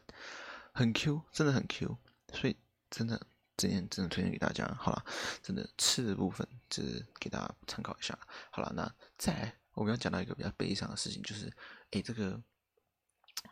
[0.71, 1.97] 很 Q，真的很 Q。
[2.33, 2.55] 所以
[2.89, 3.19] 真的
[3.57, 4.65] 今天真的推荐给大家。
[4.79, 5.03] 好了，
[5.41, 8.17] 真的吃的部分就是给大家参考一下。
[8.51, 9.55] 好了，那再来。
[9.75, 11.49] 我们要讲到一个比较悲伤的事情，就是，
[11.91, 12.41] 哎，这个，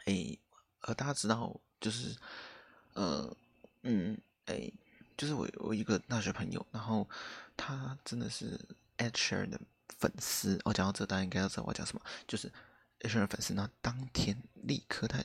[0.04, 0.38] 哎，
[0.82, 2.18] 呃，大家知道，就是，
[2.96, 3.34] 呃，
[3.84, 4.70] 嗯，哎，
[5.18, 7.10] 就是我我一个大学朋友，然后
[7.56, 8.58] 他真的是
[8.98, 9.60] Ed Sheeran 的
[9.98, 10.60] 粉丝。
[10.64, 12.48] 我、讲到这，大家应该要知道我讲什么，就是
[13.00, 13.54] Ed Sheeran 粉丝。
[13.54, 15.24] 那当天立刻他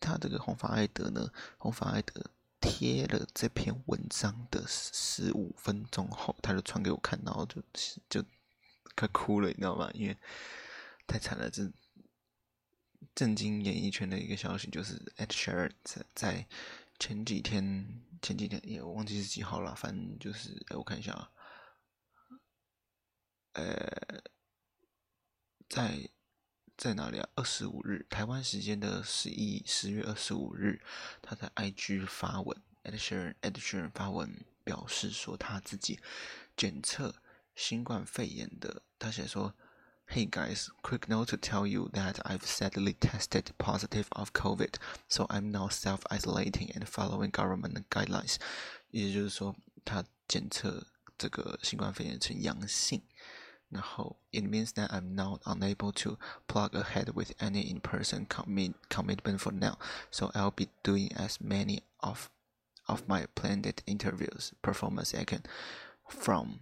[0.00, 2.22] 他这个红发艾德呢，红发艾德
[2.60, 7.62] 贴了这篇文章的十五分钟后，他就传给我看，然后就
[8.10, 8.24] 就。
[8.94, 9.90] 快哭了，你知道吗？
[9.94, 10.14] 因为
[11.06, 11.66] 太惨了，这
[13.14, 15.70] 震惊演艺圈的一个消息就是，Ed Sheeran
[16.14, 16.46] 在
[16.98, 21.30] 前几天，前几天也我忘记是几号了，反正就是，哎，我看一下啊，
[23.52, 24.22] 呃，
[25.68, 26.08] 在
[26.76, 27.28] 在哪里啊？
[27.34, 30.80] 二十五日，台湾时间的十一十月二十五日，
[31.20, 36.00] 他在 IG 发文，Ed Sheeran，Ed Sheeran 发文表示说他自己
[36.56, 37.16] 检测。
[37.54, 39.54] 新冠肺炎的，他写说
[40.11, 44.75] ：“Hey guys, quick note to tell you that I've sadly tested positive of COVID,
[45.07, 48.37] so I'm now self-isolating and following government guidelines。”
[48.91, 53.01] 也就是说， 他检测这个新冠肺炎呈阳性，
[53.69, 59.51] 然后 it means that I'm now unable to plug ahead with any in-person commit commitment for
[59.51, 59.77] now,
[60.09, 62.29] so I'll be doing as many of
[62.85, 65.43] of my planned interviews performance I can
[66.07, 66.59] from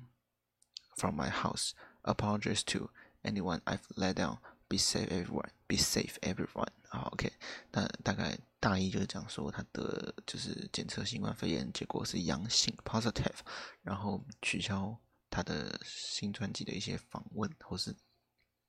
[0.97, 1.75] from my house.
[2.03, 2.89] Apologies to
[3.22, 4.38] anyone I've let down.
[4.68, 5.50] Be safe, everyone.
[5.66, 6.68] Be safe, everyone.
[6.88, 7.32] 好，OK。
[7.72, 13.38] 那大概大意就是讲说，他的就是检测新冠肺炎结果是阳性 （positive），
[13.82, 14.96] 然后取消
[15.28, 17.94] 他的新专辑的一些访问，或是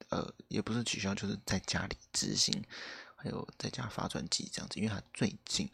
[0.10, 2.64] 呃，也不是取消，就是在家里执行，
[3.16, 4.80] 还有在家发专辑这样子。
[4.80, 5.70] 因为他最近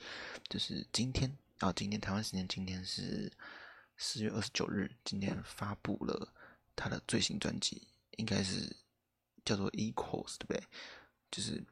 [0.49, 3.31] 就是今天啊，今天台湾时间今天是
[3.97, 6.33] 四月二十九日，今天发布了
[6.75, 7.87] 他的最新专辑，
[8.17, 8.75] 应该是。
[9.45, 10.63] 叫做 equals 对不对？
[11.32, 11.63] 就是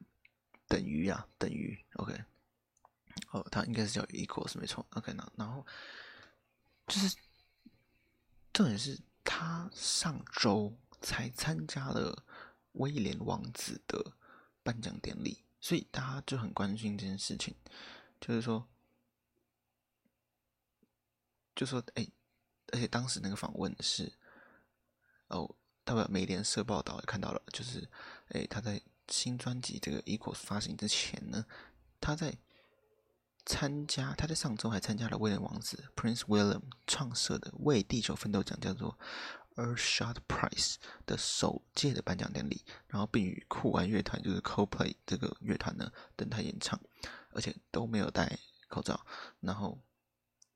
[0.65, 2.23] 等于啊，等于 OK。
[3.31, 4.85] 哦，它应该是叫 equals 没错。
[4.91, 5.67] OK，那然后
[6.87, 7.17] 就是
[8.53, 12.23] 重点是他上周才参加了
[12.71, 14.13] 威廉王子的
[14.63, 17.53] 颁奖典礼，所以大家就很关心这件事情，
[18.21, 18.65] 就是说，
[21.53, 22.07] 就说哎，
[22.67, 24.13] 而且当时那个访问是
[25.27, 25.53] 哦。
[25.85, 27.87] 代表美联社报道也看到了，就是，
[28.29, 31.45] 诶，他在新专辑这个《Equals》发行之前呢，
[32.01, 32.35] 他在
[33.45, 38.97] 参加，他在上周还参加了威廉王子 （Prince William） 创设的为地球奋斗奖，叫做
[39.55, 46.81] Earthshot Prize 的首届的颁奖典礼，然后并与酷玩乐团，就是 CoPlay 这个乐团呢登台演唱，
[47.29, 49.05] 而且都没有戴口罩。
[49.39, 49.79] 然后，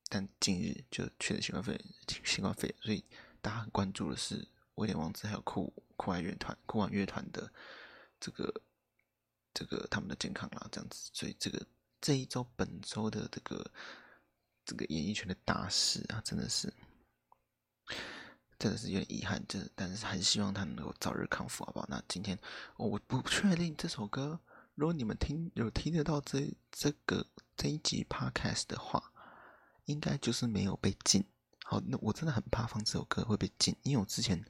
[0.08, 1.86] 但近日就确诊新冠肺炎，
[2.26, 3.06] 新冠肺炎，所以
[3.40, 4.48] 大家很关注的是。
[4.80, 7.52] 威廉王子还有酷酷爱乐团、酷玩乐团的
[8.20, 8.62] 这个
[9.54, 11.66] 这个他们的健康啦，这样子，所以这个
[12.00, 13.72] 这一周本周的这个
[14.66, 16.74] 这个演艺圈的大事啊，真的是
[18.58, 21.86] 真的是有点遗憾，这但是很希望他能够早日康复，好不好？
[21.90, 22.40] 那今天、
[22.78, 24.40] 我不确定这首歌，
[24.76, 27.26] 如果你们听有听得到这这个
[27.58, 29.12] 这一集 podcast 的话，
[29.86, 31.26] 应该就是没有被禁。
[31.70, 34.44] 好，那我真的很怕放这首歌会被禁，因为我之前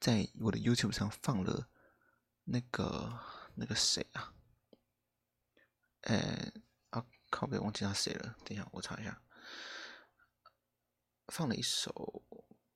[0.00, 1.68] 在我的 YouTube 上放了
[2.44, 3.20] 那个
[3.54, 4.32] 那个谁啊，
[6.00, 6.50] 呃，
[6.88, 8.34] 啊，靠北，忘记他谁了。
[8.46, 9.20] 等一下，我查一下，
[11.28, 12.22] 放了一首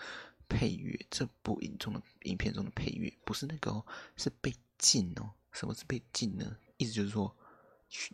[0.49, 3.85] 配乐，这部影中的影片中的配乐不是那个哦，
[4.17, 5.31] 是被禁哦。
[5.53, 6.57] 什么是被禁呢？
[6.75, 7.33] 意思就是说，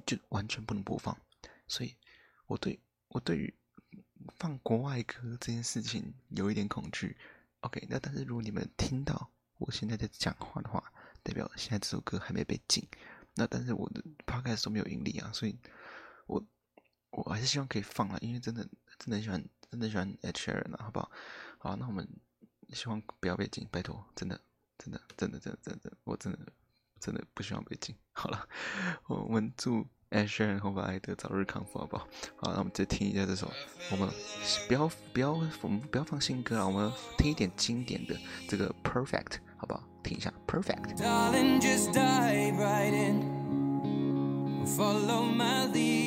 [0.06, 1.18] 就完全不能播放。
[1.68, 1.96] 所以，
[2.46, 3.52] 我对我对于
[4.36, 7.18] 放国外歌这件事情有一点恐惧。
[7.62, 12.88] OK，那但是如果你们听到我现在在讲话的话，代表现在这首歌还没被禁。
[13.34, 15.58] 那但是我的 Podcast 都没有盈利啊，所以
[16.28, 16.46] 我。
[17.26, 18.68] 我还是希望可以放了，因为真的
[19.00, 21.12] 真的喜欢，真的喜欢 H R 啊，好不好？
[21.58, 22.08] 好，那我们
[22.74, 24.40] 希望不要被禁，拜托，真的
[24.78, 26.40] 真的真的真的真的，我真的
[27.00, 27.96] 真的不希望被禁。
[28.12, 28.48] 好了，
[29.08, 32.08] 我们祝 Ed Sheeran 和艾德早日康复，好不好？
[32.38, 33.52] 好，那我们再听一下这首，
[33.92, 34.08] 我们
[34.68, 38.16] 不要不要我们不要放新歌啊，我们听一点经典的
[38.48, 39.84] 这个 Perfect，好不好？
[40.04, 40.98] 听一下 Perfect。
[44.68, 46.07] follow my the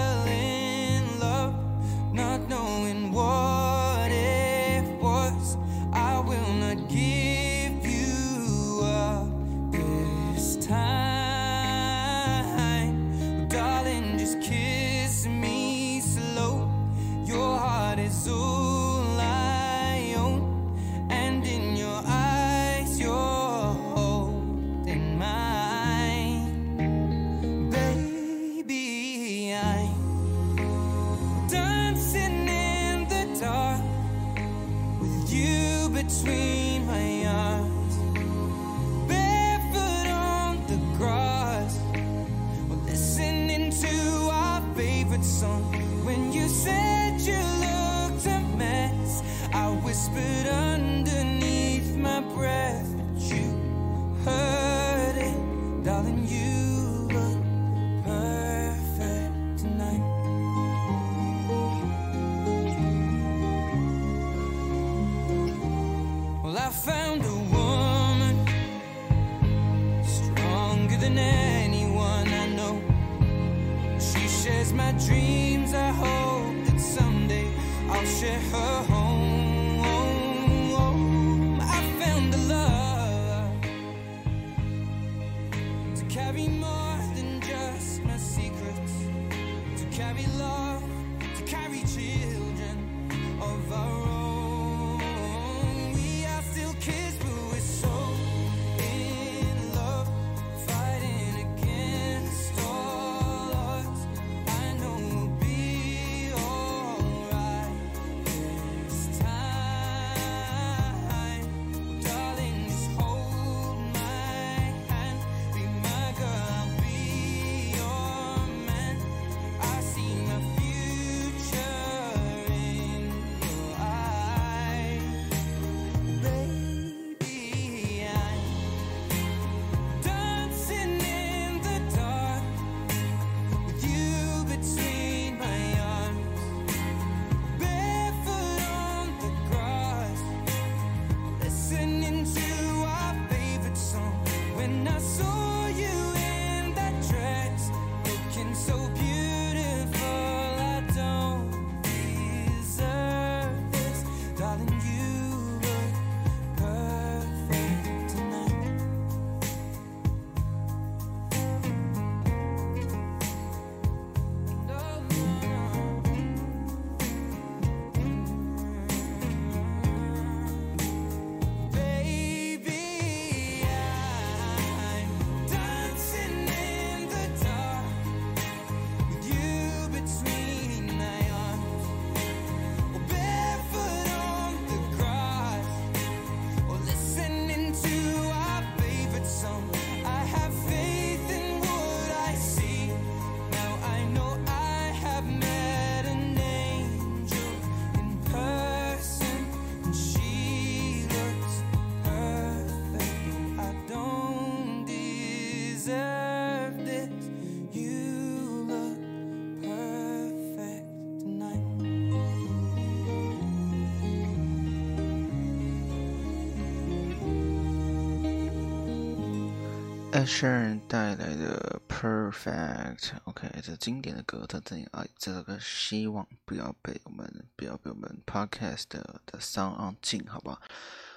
[220.11, 230.61] Ed Sheeran 带来的 Perfect，OK，、这经典的歌，这这啊，这个希望不要被我们不要被我们 Podcast 的的 Sound On 禁，好不好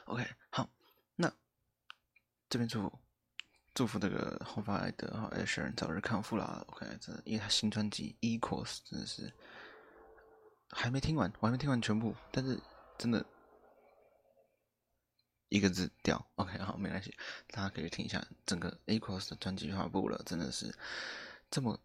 [0.05, 0.71] ？OK，好，
[1.17, 1.33] 那
[2.49, 3.01] 这边祝福
[3.75, 9.33] 祝福这个后发来的哈，Asher 早日康复啦，OK，这因为他新专辑 Equals 真的是
[10.71, 12.61] 还没听完，我还没听完全部，但是
[12.97, 13.27] 真的。
[15.55, 17.15] 一个字掉，OK，好，没关系，
[17.47, 20.75] 大家可以听一下整个 Equals 的专辑发布了，真的是
[21.49, 21.79] 这么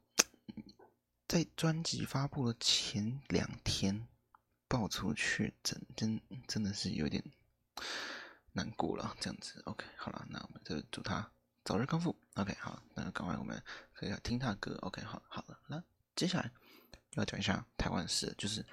[1.27, 4.07] 在专辑发布的前两天
[4.67, 7.23] 爆出去，真真真的是有点
[8.53, 11.31] 难过了，这样子，OK，好了，那我们就祝他
[11.63, 13.61] 早日康复，OK，好，那赶快我们
[13.93, 15.83] 可以听他歌，OK，好，好了，那
[16.15, 16.49] 接下来
[17.11, 18.65] 要讲一下台湾事，就是。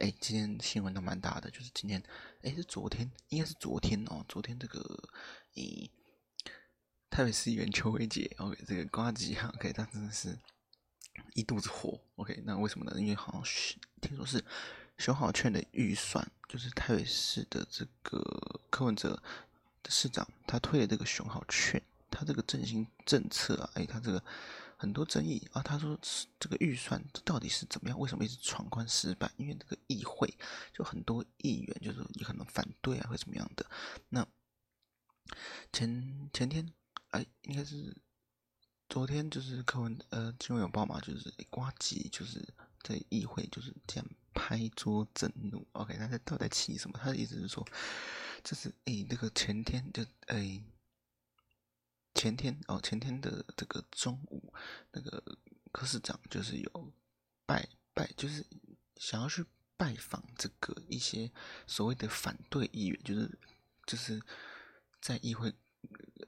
[0.00, 2.02] 哎，今天新闻都蛮大的，就是今天，
[2.40, 4.24] 哎，是昨天，应该是昨天哦。
[4.26, 4.80] 昨天这个，
[5.56, 5.90] 诶，
[7.10, 10.38] 台北市议员邱威杰，OK，这个瓜吉哈，OK，他真的是
[11.34, 12.98] 一肚子火，OK，那为什么呢？
[12.98, 14.42] 因为好像是听说是
[14.96, 19.22] 熊好券的预算，就是台北市的这个柯文哲
[19.82, 24.24] 的市长，他推的这个熊好券，他这个振兴政策啊，哎，他这个。
[24.80, 25.98] 很多争议啊，他说
[26.38, 27.98] 这个预算到底是怎么样？
[27.98, 29.30] 为什么一直闯关失败？
[29.36, 30.26] 因为这个议会
[30.72, 33.70] 就很多议员就是有可能反对啊，或怎么样的。
[34.08, 34.26] 那
[35.70, 36.66] 前前天
[37.10, 37.94] 哎，应该是
[38.88, 42.42] 昨天，就是柯文呃新闻有报嘛，就是呱吉就是
[42.82, 45.68] 在议会就是这样拍桌震怒。
[45.72, 46.98] OK，他在到底在气什么？
[46.98, 47.62] 他的意思是说，
[48.42, 50.58] 就是哎那个前天就哎。
[52.14, 54.52] 前天哦，前天的这个中午，
[54.92, 55.22] 那个
[55.70, 56.92] 柯市长就是有
[57.46, 58.44] 拜拜，就是
[58.96, 59.44] 想要去
[59.76, 61.30] 拜访这个一些
[61.66, 63.38] 所谓的反对议员，就是
[63.86, 64.20] 就是
[65.00, 65.54] 在议会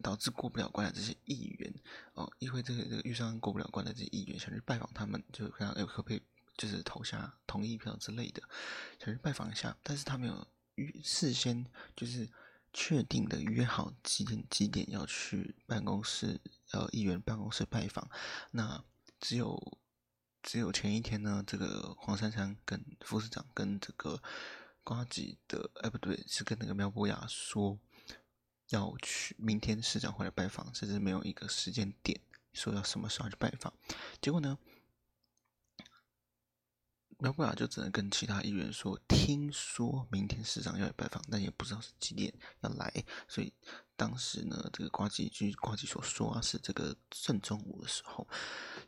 [0.02, 1.74] 导致过不了关的这些议员
[2.14, 6.22] 哦，议会这个这个预算过不了关的这些议员，想去拜访他们，就看哎可不可以
[6.56, 8.40] 就是投下同意票之类的，
[8.98, 11.66] 想去拜访一下，但是他没有预事先
[11.96, 12.30] 就是。
[12.72, 16.40] 确定的约好几点几点要去办公室，
[16.72, 18.08] 呃，议员办公室拜访。
[18.50, 18.82] 那
[19.20, 19.78] 只有
[20.42, 24.22] 只有前一天呢，这个黄珊珊跟副市长跟这个
[24.82, 27.78] 瓜吉的，哎，不对，是跟那个苗博雅说
[28.70, 32.20] 要去明天市长回来拜访，甚至没有一个时间点
[32.52, 33.72] 说要什么时候去拜访，
[34.20, 34.58] 结果呢，
[37.22, 42.92] 苗博雅就只能跟其他议员说，听说明天市长要来拜访，但也不知道是几点要来，
[43.28, 43.52] 所以
[43.94, 48.26] 当时呢，这个呱吉据呱吉所说啊，是这个正中午的时候，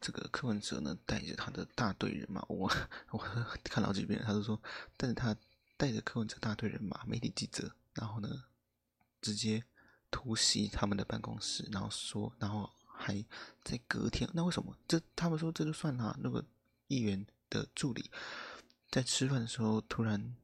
[0.00, 2.68] 这个柯文哲呢带着他的大队人马，我
[3.10, 3.18] 我
[3.62, 4.60] 看了好几遍，他就说
[4.96, 5.36] 带着他
[5.76, 8.28] 带着柯文哲大队人马，媒体记者，然后呢
[9.22, 9.62] 直接
[10.10, 13.24] 突袭他们的办公室，然后说，然后还
[13.62, 16.44] 在隔天，那为什么这他们说这就算了，那个
[16.88, 17.24] 议员。
[17.50, 18.10] 的助理
[18.90, 20.36] 在吃饭的时候，突然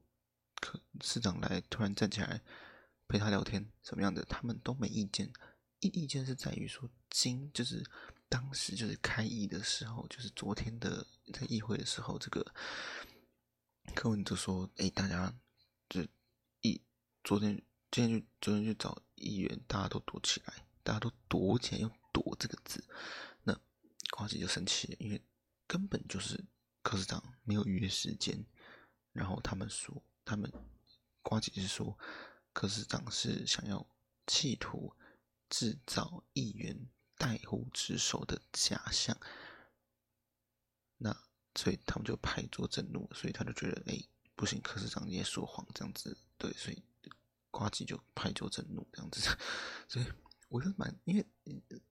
[0.55, 2.41] 可市长来，突然站起来
[3.07, 5.31] 陪他聊天，什么样的他们都没意见。
[5.79, 7.83] 意意见是在于说，今就是
[8.29, 12.45] 当时就是开议的时候，就是昨天的在议会的时候，这个
[13.95, 15.33] 柯文哲说：“哎，大家
[15.89, 16.05] 就
[16.61, 16.79] 一
[17.23, 22.83] 昨天今天就昨天去找议员，大家都躲起来，大家都躲起来，用‘躲’这个字。”
[23.43, 23.59] 那
[24.11, 25.21] 呱吉就生气，因为
[25.65, 26.45] 根本就是。
[26.83, 28.43] 柯市长没有预约时间，
[29.13, 30.51] 然后他们说，他们
[31.21, 31.97] 瓜姐是说，
[32.53, 33.85] 柯市长是想要
[34.25, 34.95] 企图
[35.47, 39.15] 制造议员怠忽职守的假象，
[40.97, 41.15] 那
[41.53, 44.03] 所以他们就拍桌震怒，所以他就觉得，哎，
[44.35, 46.81] 不行，柯市长也说谎这样子，对，所以
[47.51, 49.29] 瓜姐就拍桌震怒这样子，
[49.87, 50.05] 所以
[50.49, 51.25] 我就蛮，因为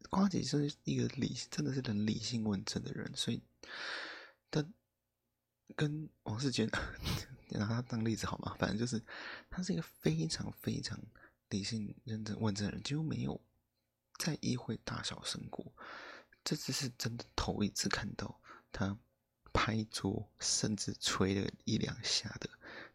[0.09, 3.41] 瓜姐是一个理，真的是很理性问政的人，所以，
[4.51, 4.75] 但。
[5.77, 6.69] 跟王世坚
[7.51, 8.55] 拿他当例子好吗？
[8.59, 9.03] 反正就是
[9.49, 10.99] 他是一个非常非常
[11.49, 13.41] 理性、认真、问政的人，几乎没有
[14.19, 15.75] 在议会大小声过。
[16.45, 18.41] 这次是真的头一次看到
[18.71, 18.97] 他
[19.53, 22.49] 拍桌，甚至捶了一两下的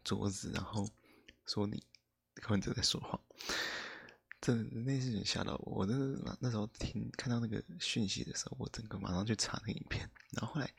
[0.04, 0.90] 桌子，然后
[1.46, 1.84] 说：“你
[2.36, 3.22] 柯文哲在说谎。”
[4.40, 10.74] 这那事情吓到我，我真的那那时候听看到那个讯息的时候，我整个马上去查那影片，然后后来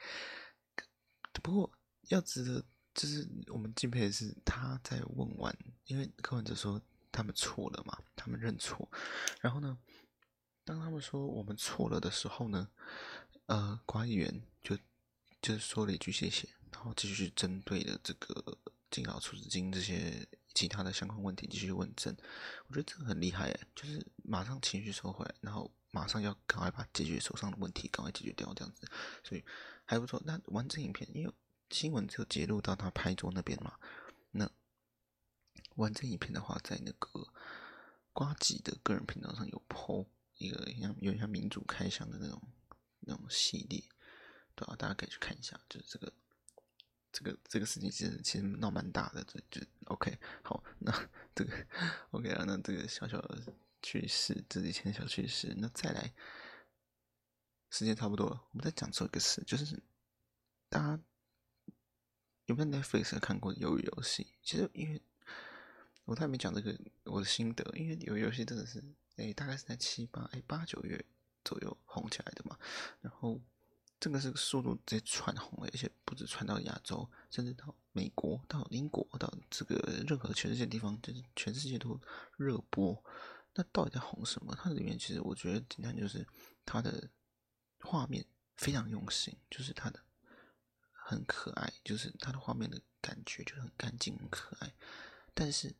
[1.42, 1.70] 不过。
[2.08, 6.80] 要值得，就是我们敬佩的是他在问完，因为柯文哲说
[7.10, 8.88] 他们错了嘛，他们认错。
[9.40, 9.76] 然后呢，
[10.64, 12.68] 当他们说我们错了的时候呢，
[13.46, 14.76] 呃，管理员就
[15.42, 18.56] 就是说了一句谢谢，然后继续针对的这个
[18.90, 22.16] 敬老储值金这些其他的相关问题继续问政。
[22.68, 28.86] 我觉得这个很厉害哎，就是马上情绪收回来，然后马上要赶快把解决手上的问题赶快解决掉，这样子，
[29.24, 29.44] 所以
[29.84, 30.22] 还不错。
[30.24, 31.32] 那完整影片，因为。
[31.70, 33.78] 新闻就揭露到他拍桌那边嘛，
[34.30, 34.48] 那
[35.74, 37.32] 完整影片的话，在那个
[38.12, 40.06] 瓜吉的个人频道上有 po
[40.36, 42.40] 一个像有像民主开箱的那种
[43.00, 43.82] 那种系列，
[44.54, 46.12] 对啊，大家可以去看一下，就是这个
[47.12, 51.66] 这个这个事情其实其实闹蛮大的，就就 OK 好， 那这个
[52.12, 53.52] OK 啊，那这个小小的
[53.82, 56.14] 趣事，这几天的小趣事，那再来
[57.70, 59.82] 时间差不多了，我们再讲做一个事，就是
[60.68, 61.02] 大家。
[62.46, 64.26] 有没有 Netflix 看过鱿鱼游戏？
[64.42, 65.02] 其实因为
[66.04, 68.82] 我太没讲这个我的心得，因为鱿鱼游戏真的是
[69.16, 71.04] 哎，大概是在七八哎八九月
[71.44, 72.56] 左右红起来的嘛。
[73.00, 73.40] 然后
[73.98, 79.76] 这个是速度直接窜红了，而且不止窜到亚洲，甚至到美国、到英国、到这个
[80.06, 82.00] 任何全世界地方，就是全世界都
[82.36, 83.02] 热播。
[83.54, 84.54] 那到底在红什么？
[84.54, 86.24] 它里面其实我觉得简单就是
[86.64, 87.08] 它的
[87.80, 88.24] 画面
[88.54, 90.05] 非常用心，就是它的。
[91.08, 94.74] 很可爱，就是它的画面的感觉就是很干净、很可爱，
[95.32, 95.72] 但是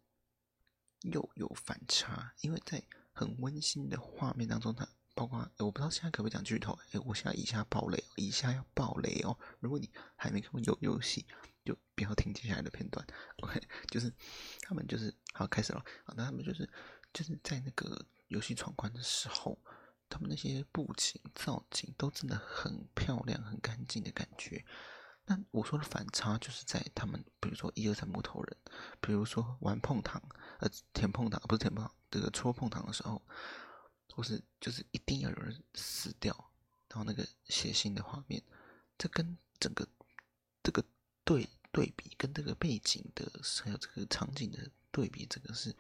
[1.01, 2.81] 又有反差，因为在
[3.13, 9.37] 很温馨的画面当中，它包括我不知道现在可不可以讲剧透，哎，我现在以下爆雷，以下要爆雷哦！
[9.59, 11.27] 如果你还没看过游游戏，
[11.65, 13.05] 就不要听接下来的片段。
[13.39, 14.13] OK，就是
[14.61, 16.71] 他们就是好开始了，好，那他们就是
[17.13, 19.59] 就是在那个游戏闯关的时候，
[20.09, 24.65] 他们那些布景造景都真的很漂亮、很干净的感觉。
[25.29, 28.57] 那我说的反差就是在他们，比如说一二三木头人，
[29.01, 30.23] 比如说玩碰糖，
[30.61, 33.21] 呃，舔碰糖不是舔碰糖，这个戳碰糖的时候，
[34.15, 36.33] 或是就是一定要有人死掉，
[36.89, 38.41] 然后那个血腥的画面，
[38.97, 39.89] 这跟整个
[40.63, 40.85] 这个
[41.25, 43.29] 对对比，跟这个背景的
[43.65, 45.75] 还有这个场景的对比，这个是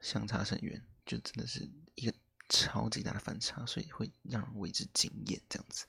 [0.00, 2.14] 相差甚远，就真的是一个
[2.48, 5.84] 超级大的反差，所以会让人为之惊艳这样子，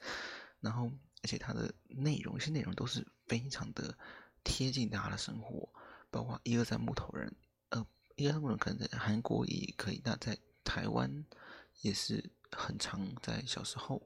[0.60, 0.92] 然后。
[1.24, 3.98] 而且它的内容，一些内容都是非常的
[4.44, 5.68] 贴近大家的生活，
[6.12, 7.34] 包括一二三木头人，
[7.70, 7.84] 呃，
[8.18, 11.26] 一二三木头人可能在韩国也可以，那在台湾
[11.82, 14.02] 也是很常在小时候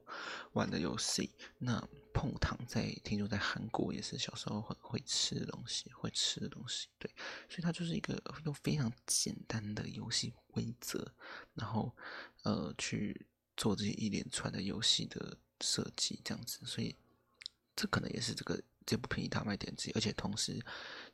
[0.52, 1.30] 玩的游戏。
[1.58, 7.10] 那碰糖在听说在韩国也是小时候很会吃的东西，会吃的东西，对，
[7.48, 11.12] 所以它就是一个用非常简单的游戏规则，
[11.54, 11.94] 然后
[12.44, 16.96] 呃去做这些一连串的游戏的设计，这样子，所以
[17.78, 19.92] 这可能也是这个这部片一大卖点之一。
[19.92, 20.60] 而且同时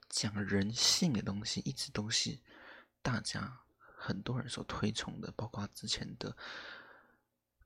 [0.09, 2.39] 讲人性的东西，一直都是
[3.03, 6.35] 大家很多人所推崇的，包括之前的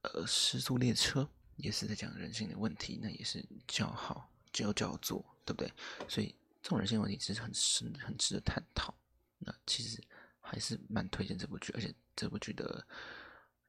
[0.03, 1.23] 呃《时速列车》
[1.57, 5.73] 也是在讲人性的问题，那也是叫好就叫座，对不对？
[6.09, 8.93] 所以这种人性问题其实很深，很值得探讨。
[9.39, 10.03] 那其实
[10.41, 12.85] 还是蛮推荐这部剧，而且这部剧的。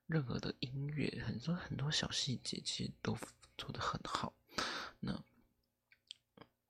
[0.09, 3.15] 任何的音乐，很多很多小细节，其实都
[3.59, 4.33] 做得很好。
[4.99, 5.23] 那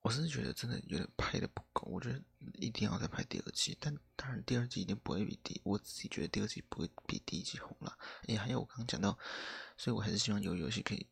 [0.01, 2.21] 我是觉得真的有点拍的不够，我觉得
[2.53, 3.77] 一定要再拍第二季。
[3.80, 7.97] 但当然，第二季一定不会比第，我自己觉得第二季不会比第一季红了。
[8.27, 9.17] 哎，还有我刚刚讲到，
[9.77, 11.05] 所以我还是希望有游戏可以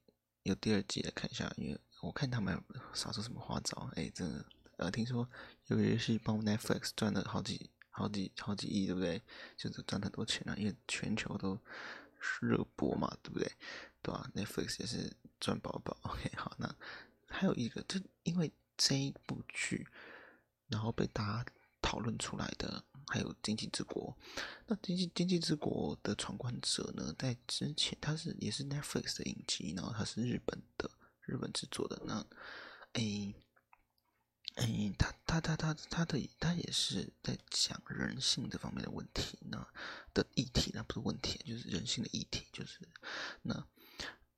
[0.43, 2.63] 有第二季来看一下，因为我看他们
[2.93, 3.89] 耍出什么花招。
[3.95, 4.45] 哎，真的，
[4.78, 5.30] 呃，听说
[5.68, 9.22] 有游戏帮 Netflix 赚了好几好几好几亿，对不对？
[9.57, 11.59] 就是赚很多钱啊，因为全球都。
[12.41, 13.51] 热播嘛，对不对？
[14.01, 15.97] 对吧？Netflix 也是赚饱饱。
[16.03, 16.75] OK，好，那
[17.28, 19.88] 还有一个，就因为这一部剧，
[20.67, 21.51] 然后被大家
[21.82, 24.17] 讨论出来的，还有《经济之国》。
[24.65, 30.89] 那《经济经济之国》的闯关者呢，在之前它是也是 Netflix 的影集，然后它是日本的
[31.21, 32.01] 日本制作的。
[32.05, 32.25] 那，
[32.93, 33.34] 诶。
[34.58, 39.68] 哎，他他他他他的他也是在讲人性这方面的问题呢
[40.16, 42.80] 的议题，那不是问题，就是人性的议题，就是
[43.43, 43.53] 那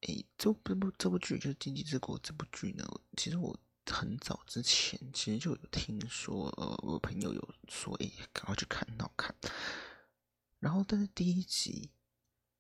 [0.01, 9.33] 哎，这部这部这部剧就是《经济之国》这部剧呢，其实我很早之前其实就有听说，呃，我朋友有说，哎，赶快去看，很好看。
[10.59, 11.89] 然后，但是第一集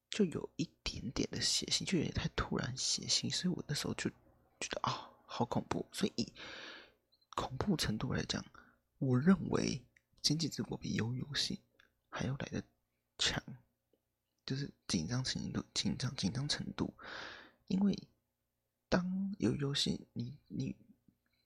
[0.09, 4.09] 就有一点点的血腥，就有点太突然血腥，所以我那时候就
[4.61, 6.31] 觉得啊、好恐怖，所以。
[7.39, 8.43] 恐怖程度来讲，
[8.97, 9.77] 我认为
[10.21, 11.55] 《今际之国》比《鱿鱼游戏》
[12.09, 12.61] 还要来得
[13.17, 13.41] 强，
[14.45, 16.93] 就是紧张程度、紧张紧张程度。
[17.67, 17.97] 因为
[18.89, 19.01] 当
[19.39, 20.75] 鱿鱼游戏你你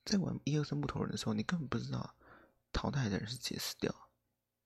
[0.03, 2.15] 在玩一二三木头人的时候，你根本不知道
[2.71, 3.93] 淘汰的人是直接死掉，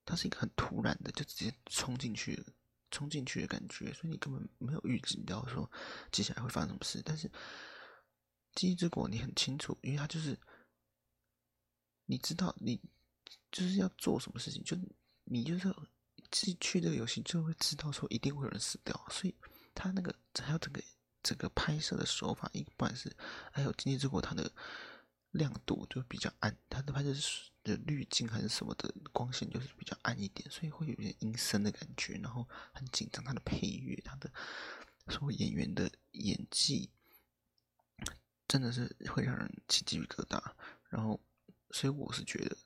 [0.06, 2.42] 它是一个很突然的，就直接冲进去，
[2.90, 5.70] 冲进去的感觉，所以你根本没有预知到说
[6.10, 7.02] 接下来会发生什么事。
[7.04, 7.28] 但是
[8.54, 10.34] 《今际之国》你很清楚，因为它就是。
[12.10, 12.80] 你知道，你
[13.52, 14.74] 就是要做什么事情，就
[15.24, 15.68] 你就是
[16.30, 19.34] 自己去这个游戏，就会知道说一定会有人死掉，所以
[19.74, 20.82] 他那个还有整个
[21.22, 23.14] 整个拍摄的手法，一般是
[23.52, 24.50] 还有《今际之国》它的
[25.32, 27.12] 亮度就比较暗，它的拍摄
[27.62, 33.22] 的滤镜还是什么的光线就是比较暗一点，所以会有点阴森的感觉，然后很紧张。
[33.22, 34.32] 它的配乐，它的
[35.08, 36.88] 所有演员的演技，
[38.46, 40.42] 真的是会让人起鸡皮疙瘩，
[40.88, 41.20] 然后。
[41.70, 42.56] 所以我是觉得《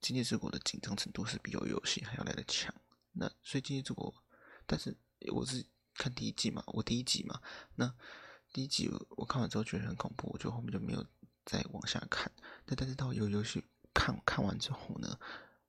[0.00, 2.74] 今际之国》的紧张程度是比鱿鱼游戏还要来得强。
[3.12, 4.12] 那所以《今际之国》，
[4.66, 4.96] 但是
[5.32, 7.40] 我是看第一季嘛，我第一集嘛。
[7.74, 7.94] 那
[8.52, 11.06] 第一集我，看完之后觉得很恐怖，我就后面就没有
[11.44, 12.30] 再往下看。
[12.64, 15.18] 但但是到鱿鱼游戏看看完之后呢，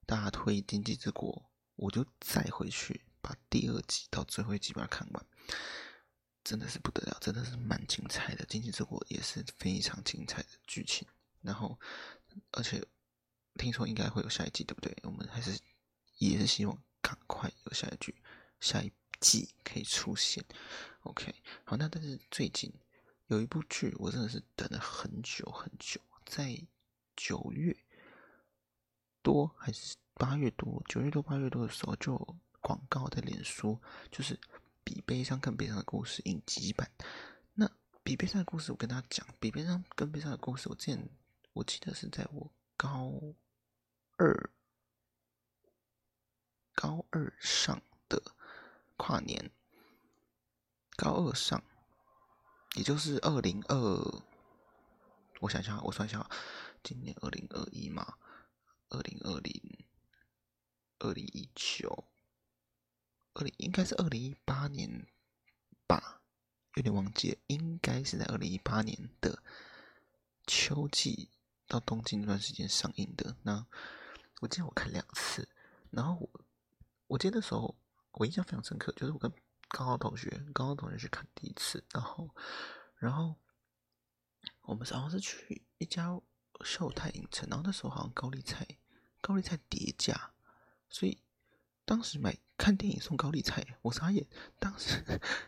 [0.06, 1.32] 大家推《经济之国》，
[1.76, 5.26] 我就再回去把第二集到最后一集把它看完，
[6.44, 8.46] 真的是不得了，真的是蛮精彩的。
[8.48, 11.08] 《经济之国》也是非常精彩的剧情，
[11.42, 11.80] 然后。
[12.52, 12.84] 而且
[13.56, 14.96] 听说应该会有下一季，对不对？
[15.04, 15.60] 我们还是
[16.18, 18.16] 也是希望赶快有下一季，
[18.60, 20.44] 下一季可以出现。
[21.02, 22.72] OK，好，那但是最近
[23.28, 26.58] 有一部剧，我真的是等了很久很久，在
[27.16, 27.76] 九月
[29.22, 30.82] 多还是八月多？
[30.88, 32.16] 九月多八月多的时候，就
[32.60, 33.80] 广告在脸书，
[34.12, 34.40] 就是
[34.84, 36.90] 比悲伤更悲伤的故事影集版。
[37.54, 37.70] 那
[38.04, 41.10] 比悲伤的故事，我跟大家讲，比悲伤更悲伤的故事，我之前。
[41.54, 43.36] 我记得是在我高
[44.18, 44.52] 二
[46.74, 48.22] 高二上的
[48.96, 49.52] 跨年，
[50.96, 51.62] 高二上，
[52.76, 54.24] 也就是二零二，
[55.42, 56.30] 我想想，我算一下，
[56.82, 58.18] 今年二零二一嘛，
[58.90, 59.86] 二零二零，
[61.00, 62.06] 二零一九，
[63.34, 65.06] 二零应该是二零一八年
[65.86, 66.22] 吧，
[66.76, 69.44] 有点忘记了，应该是在二零一八年的
[70.48, 71.30] 秋季。
[71.72, 73.66] 到东京那段时间上映的，那
[74.42, 75.48] 我记得我看两次，
[75.90, 76.30] 然后我
[77.08, 77.74] 我记得那时候
[78.12, 79.32] 我印象非常深刻，就是我跟
[79.70, 82.30] 高高同学，高高同学去看第一次，然后
[82.98, 83.38] 然后
[84.64, 86.20] 我们好像是去一家
[86.66, 88.68] 秀泰影城，然后那时候好像高丽菜
[89.22, 90.34] 高丽菜叠价，
[90.90, 91.22] 所以
[91.86, 94.28] 当时买看电影送高丽菜，我傻眼，
[94.60, 95.02] 当时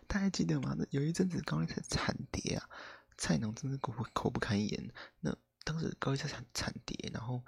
[0.07, 0.74] 大家记得吗？
[0.80, 2.69] 那有一阵子高丽菜惨跌啊，
[3.17, 5.36] 菜农真是苦不苦不堪言，那。
[5.64, 7.43] 当时高丽菜惨惨跌，然后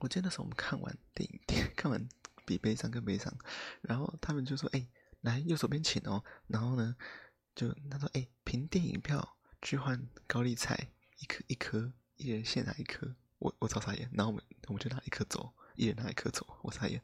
[0.00, 1.40] 我记得那时候我们看完电影，
[1.76, 2.08] 看完
[2.46, 3.32] 比悲伤更悲伤，
[3.82, 4.88] 然后他们就说：“哎、
[5.22, 6.24] 来右手边请哦。
[6.46, 6.96] 然后呢，
[7.54, 13.14] 就他说，哎，凭电影票去换高丽菜，一颗一颗，一人先拿一颗。
[13.38, 17.02] 我我超傻眼，然后我们我们就拿一颗走，一人拿一颗走，我傻眼，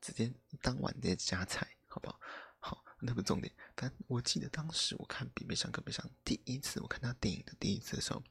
[0.00, 0.32] 直接
[0.62, 2.20] 当晚直接加菜，好不好？
[2.60, 3.52] 好，那不重点。
[3.74, 8.22] 但我记得当时我看《比悲伤更悲伤》第一次，我看他电影的第一次的时候，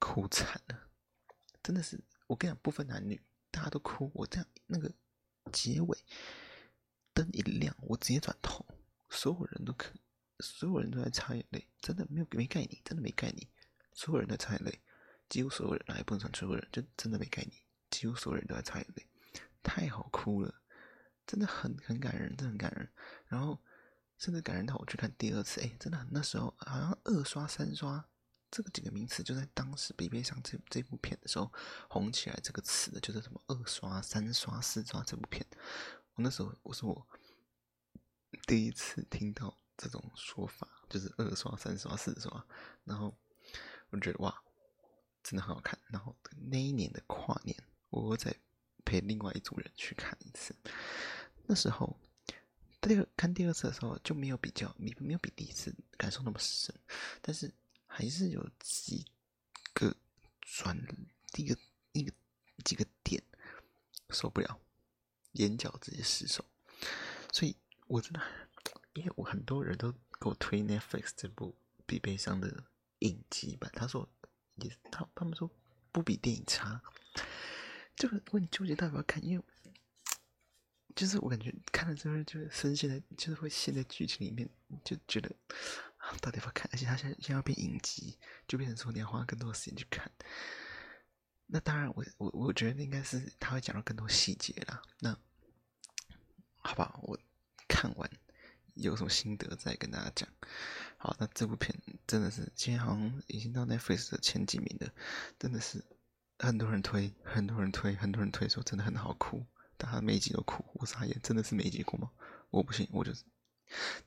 [0.00, 0.88] 哭惨了，
[1.62, 2.00] 真的是。
[2.26, 3.20] 我跟你讲，不分男女，
[3.50, 4.10] 大家都哭。
[4.14, 4.92] 我这样那个
[5.52, 5.98] 结尾
[7.12, 8.64] 灯一亮，我直接转头，
[9.08, 9.92] 所有人都可，
[10.38, 13.48] 所有人都在擦眼泪，真的没有没盖你，真的没盖你，
[13.92, 14.80] 所有人都在擦眼泪。
[15.28, 17.52] 几乎所有人，还不能算所有人，就真的没概念。
[17.90, 19.06] 几乎所有人都在擦眼泪，
[19.62, 20.54] 太好哭了，
[21.26, 22.88] 真的很很感人，真的很感人。
[23.26, 23.60] 然后
[24.18, 28.08] 甚至感人到我去看第二次，哎，真的那时候好像二刷三刷，
[28.50, 31.52] 这个几个名词就在当时《比悲伤》这这部片的时候
[31.88, 35.46] 红起来，这个词的就是什么二刷、三刷、四刷这部片。
[36.14, 37.06] 我那时候我说我
[38.46, 42.44] 第一次听到这种说法，就是二刷、三刷、四刷，
[42.84, 43.16] 然后
[43.90, 44.42] 我觉得哇。
[45.22, 46.16] 真的很好看，然后
[46.50, 47.54] 那一年的跨年，
[47.90, 48.34] 我再
[48.86, 50.56] 陪另外一组人去看一次。
[51.44, 51.94] 那时候，
[52.80, 56.74] 第二看第二次的时候就没有比较，没没有比第一次感受那么深，
[57.20, 57.52] 但是
[57.92, 59.04] 还是有几
[59.74, 59.94] 个
[60.40, 60.78] 转，
[61.32, 61.58] 第一个
[61.92, 62.12] 一个
[62.64, 63.22] 几个点
[64.10, 64.60] 受不了，
[65.32, 66.44] 眼角直接失手。
[67.32, 67.56] 所以
[67.88, 68.22] 我真的，
[68.94, 72.64] 因为我很多人都给我推 Netflix 这部比悲伤的
[73.00, 74.08] 影集版，他说。
[74.56, 75.50] 也他他们说
[75.90, 76.82] 不比电影差，
[77.96, 79.44] 就我很纠结到底要看，因为
[80.94, 84.46] 就是我感觉看了之后就深陷在，就是会陷在剧情里面，
[84.84, 85.34] 就觉得
[86.20, 90.10] 到底要看，而且他现在现在要变影集，就变成说你要花更多的时间去看。
[91.46, 94.82] 那当然我，我我觉得应该是他会讲到更多细节啦。
[95.00, 95.16] 那
[96.58, 97.18] 好吧，我
[97.68, 98.10] 看完。
[98.74, 100.26] 有什么心得再跟大家讲。
[100.96, 101.76] 好，那这部片
[102.06, 104.90] 真的是今天好像已经到 Netflix 的前几名了，
[105.38, 105.84] 真的是
[106.38, 109.44] 很多人推，很多人推，很多人推说真的很好哭，
[109.76, 112.10] 大家每一集都哭，我傻眼，真的是每一集哭吗？
[112.48, 113.12] 我不信，我就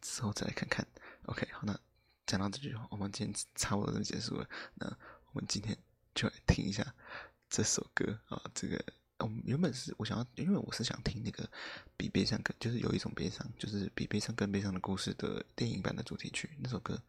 [0.01, 0.87] 之后再来看看。
[1.25, 1.79] OK，好，那
[2.25, 4.49] 讲到这句话，我们今天差不多就结束了。
[4.75, 4.87] 那
[5.31, 5.77] 我们今天
[6.13, 6.93] 就来听一下
[7.49, 8.83] 这首歌啊，这个。
[9.19, 11.49] 嗯，原本是我想要，因为我是想听那个
[11.95, 16.49] 比悲伤更，就是有一种悲伤，就是比悲伤更悲伤的故事的电影版的主题曲。
[16.59, 17.01] 那首歌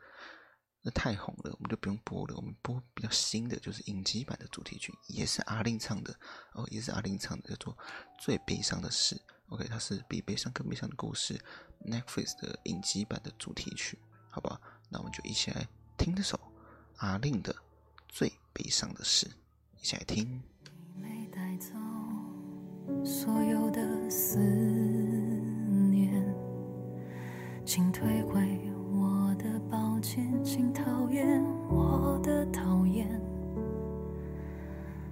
[0.82, 2.36] 那太红了，我们就不用播了。
[2.36, 6.14] 我们播比较新的，就是影集版的主题曲，也是阿令唱的
[6.52, 7.74] 哦，也是阿令唱的，叫做
[8.20, 9.16] 《最悲伤的事》。
[9.50, 11.38] OK，它是比悲伤更悲伤的故事
[11.84, 14.60] ，Netflix 的影集版的主题曲，好不好？
[14.88, 15.66] 那我们就一起来
[15.96, 16.38] 听这首
[16.96, 17.52] 阿令的
[18.08, 19.26] 《最悲伤的事》，
[19.80, 20.42] 一起来听。
[23.02, 24.38] 所有的思
[25.90, 26.24] 念，
[27.64, 33.08] 请退回我的抱歉，请讨厌我的讨厌。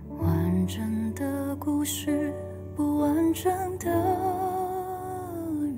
[0.09, 2.33] 完整的故事，
[2.83, 3.87] 不完整的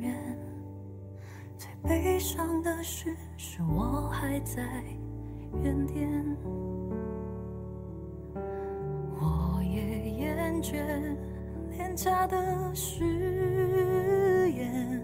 [0.01, 0.17] 圆。
[1.59, 4.63] 最悲伤的事，是我还在
[5.63, 6.11] 原点。
[9.21, 10.83] 我也厌倦。
[11.73, 13.05] 廉价的誓
[14.51, 14.99] 言，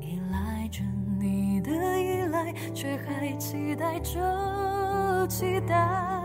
[0.00, 0.84] 依赖着
[1.18, 6.19] 你的依赖，却还期待着期待，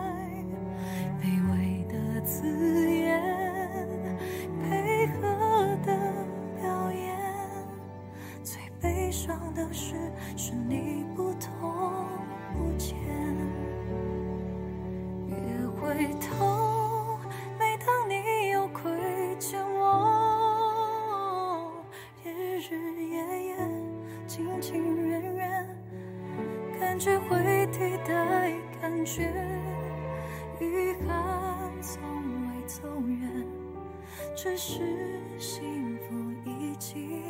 [35.38, 36.16] 幸福
[36.50, 37.22] 已经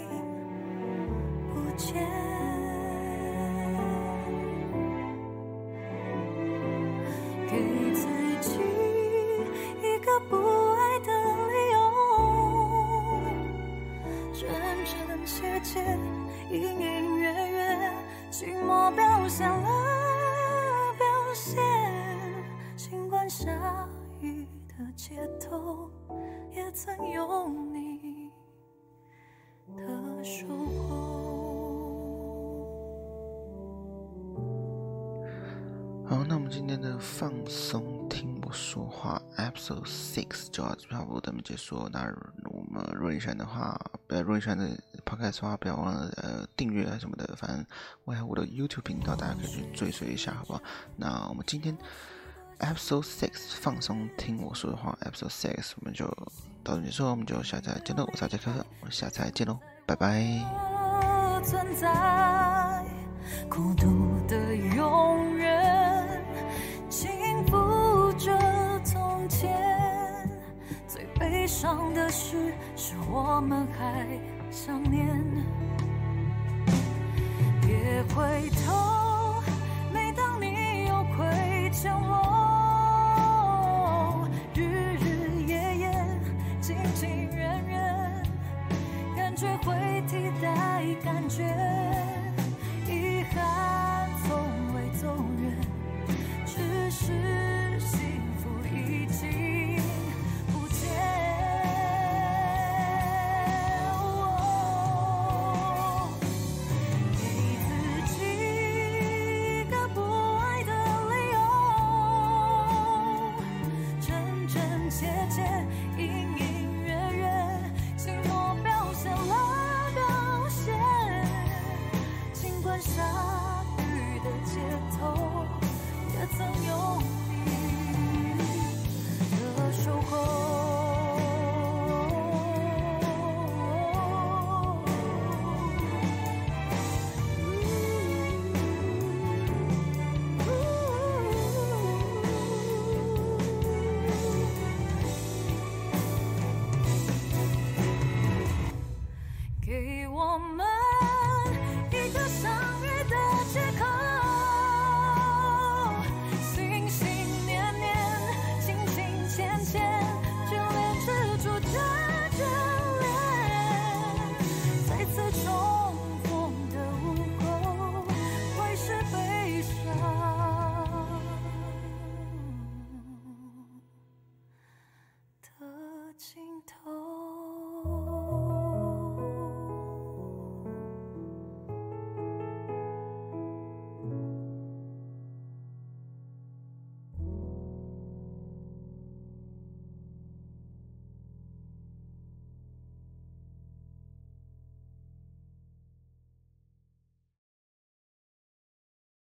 [1.54, 1.96] 不见。
[7.48, 8.25] 给自
[36.68, 41.88] 今天的放松听我说话 Episode Six 就要差不多这么结束。
[41.94, 42.12] 那
[42.46, 44.68] 我们瑞山的话，呃，瑞山的
[45.06, 47.36] Podcast 的话，不要忘了呃订阅啊什么的。
[47.38, 47.64] 反正
[48.04, 50.62] 我还有我的 YouTube 频道，大家可以去追随一下，好不好？
[50.96, 51.78] 那我们今天
[52.58, 56.08] Episode Six 放松听我说的话，Episode Six 我们就
[56.64, 58.10] 到这结束，我们就下次再见喽。
[58.12, 60.20] 我是杰克，我们下次再见喽，拜拜。
[61.44, 62.84] 存在
[63.48, 65.55] 孤独的永远，
[71.56, 74.06] 伤的事，是我们还
[74.52, 75.08] 想念。
[77.62, 79.42] 别回头，
[79.94, 82.12] 每当你有亏欠我，
[84.54, 84.64] 日
[85.00, 85.96] 日夜夜，
[86.60, 88.22] 近近远远，
[89.16, 91.46] 感觉会替代感觉，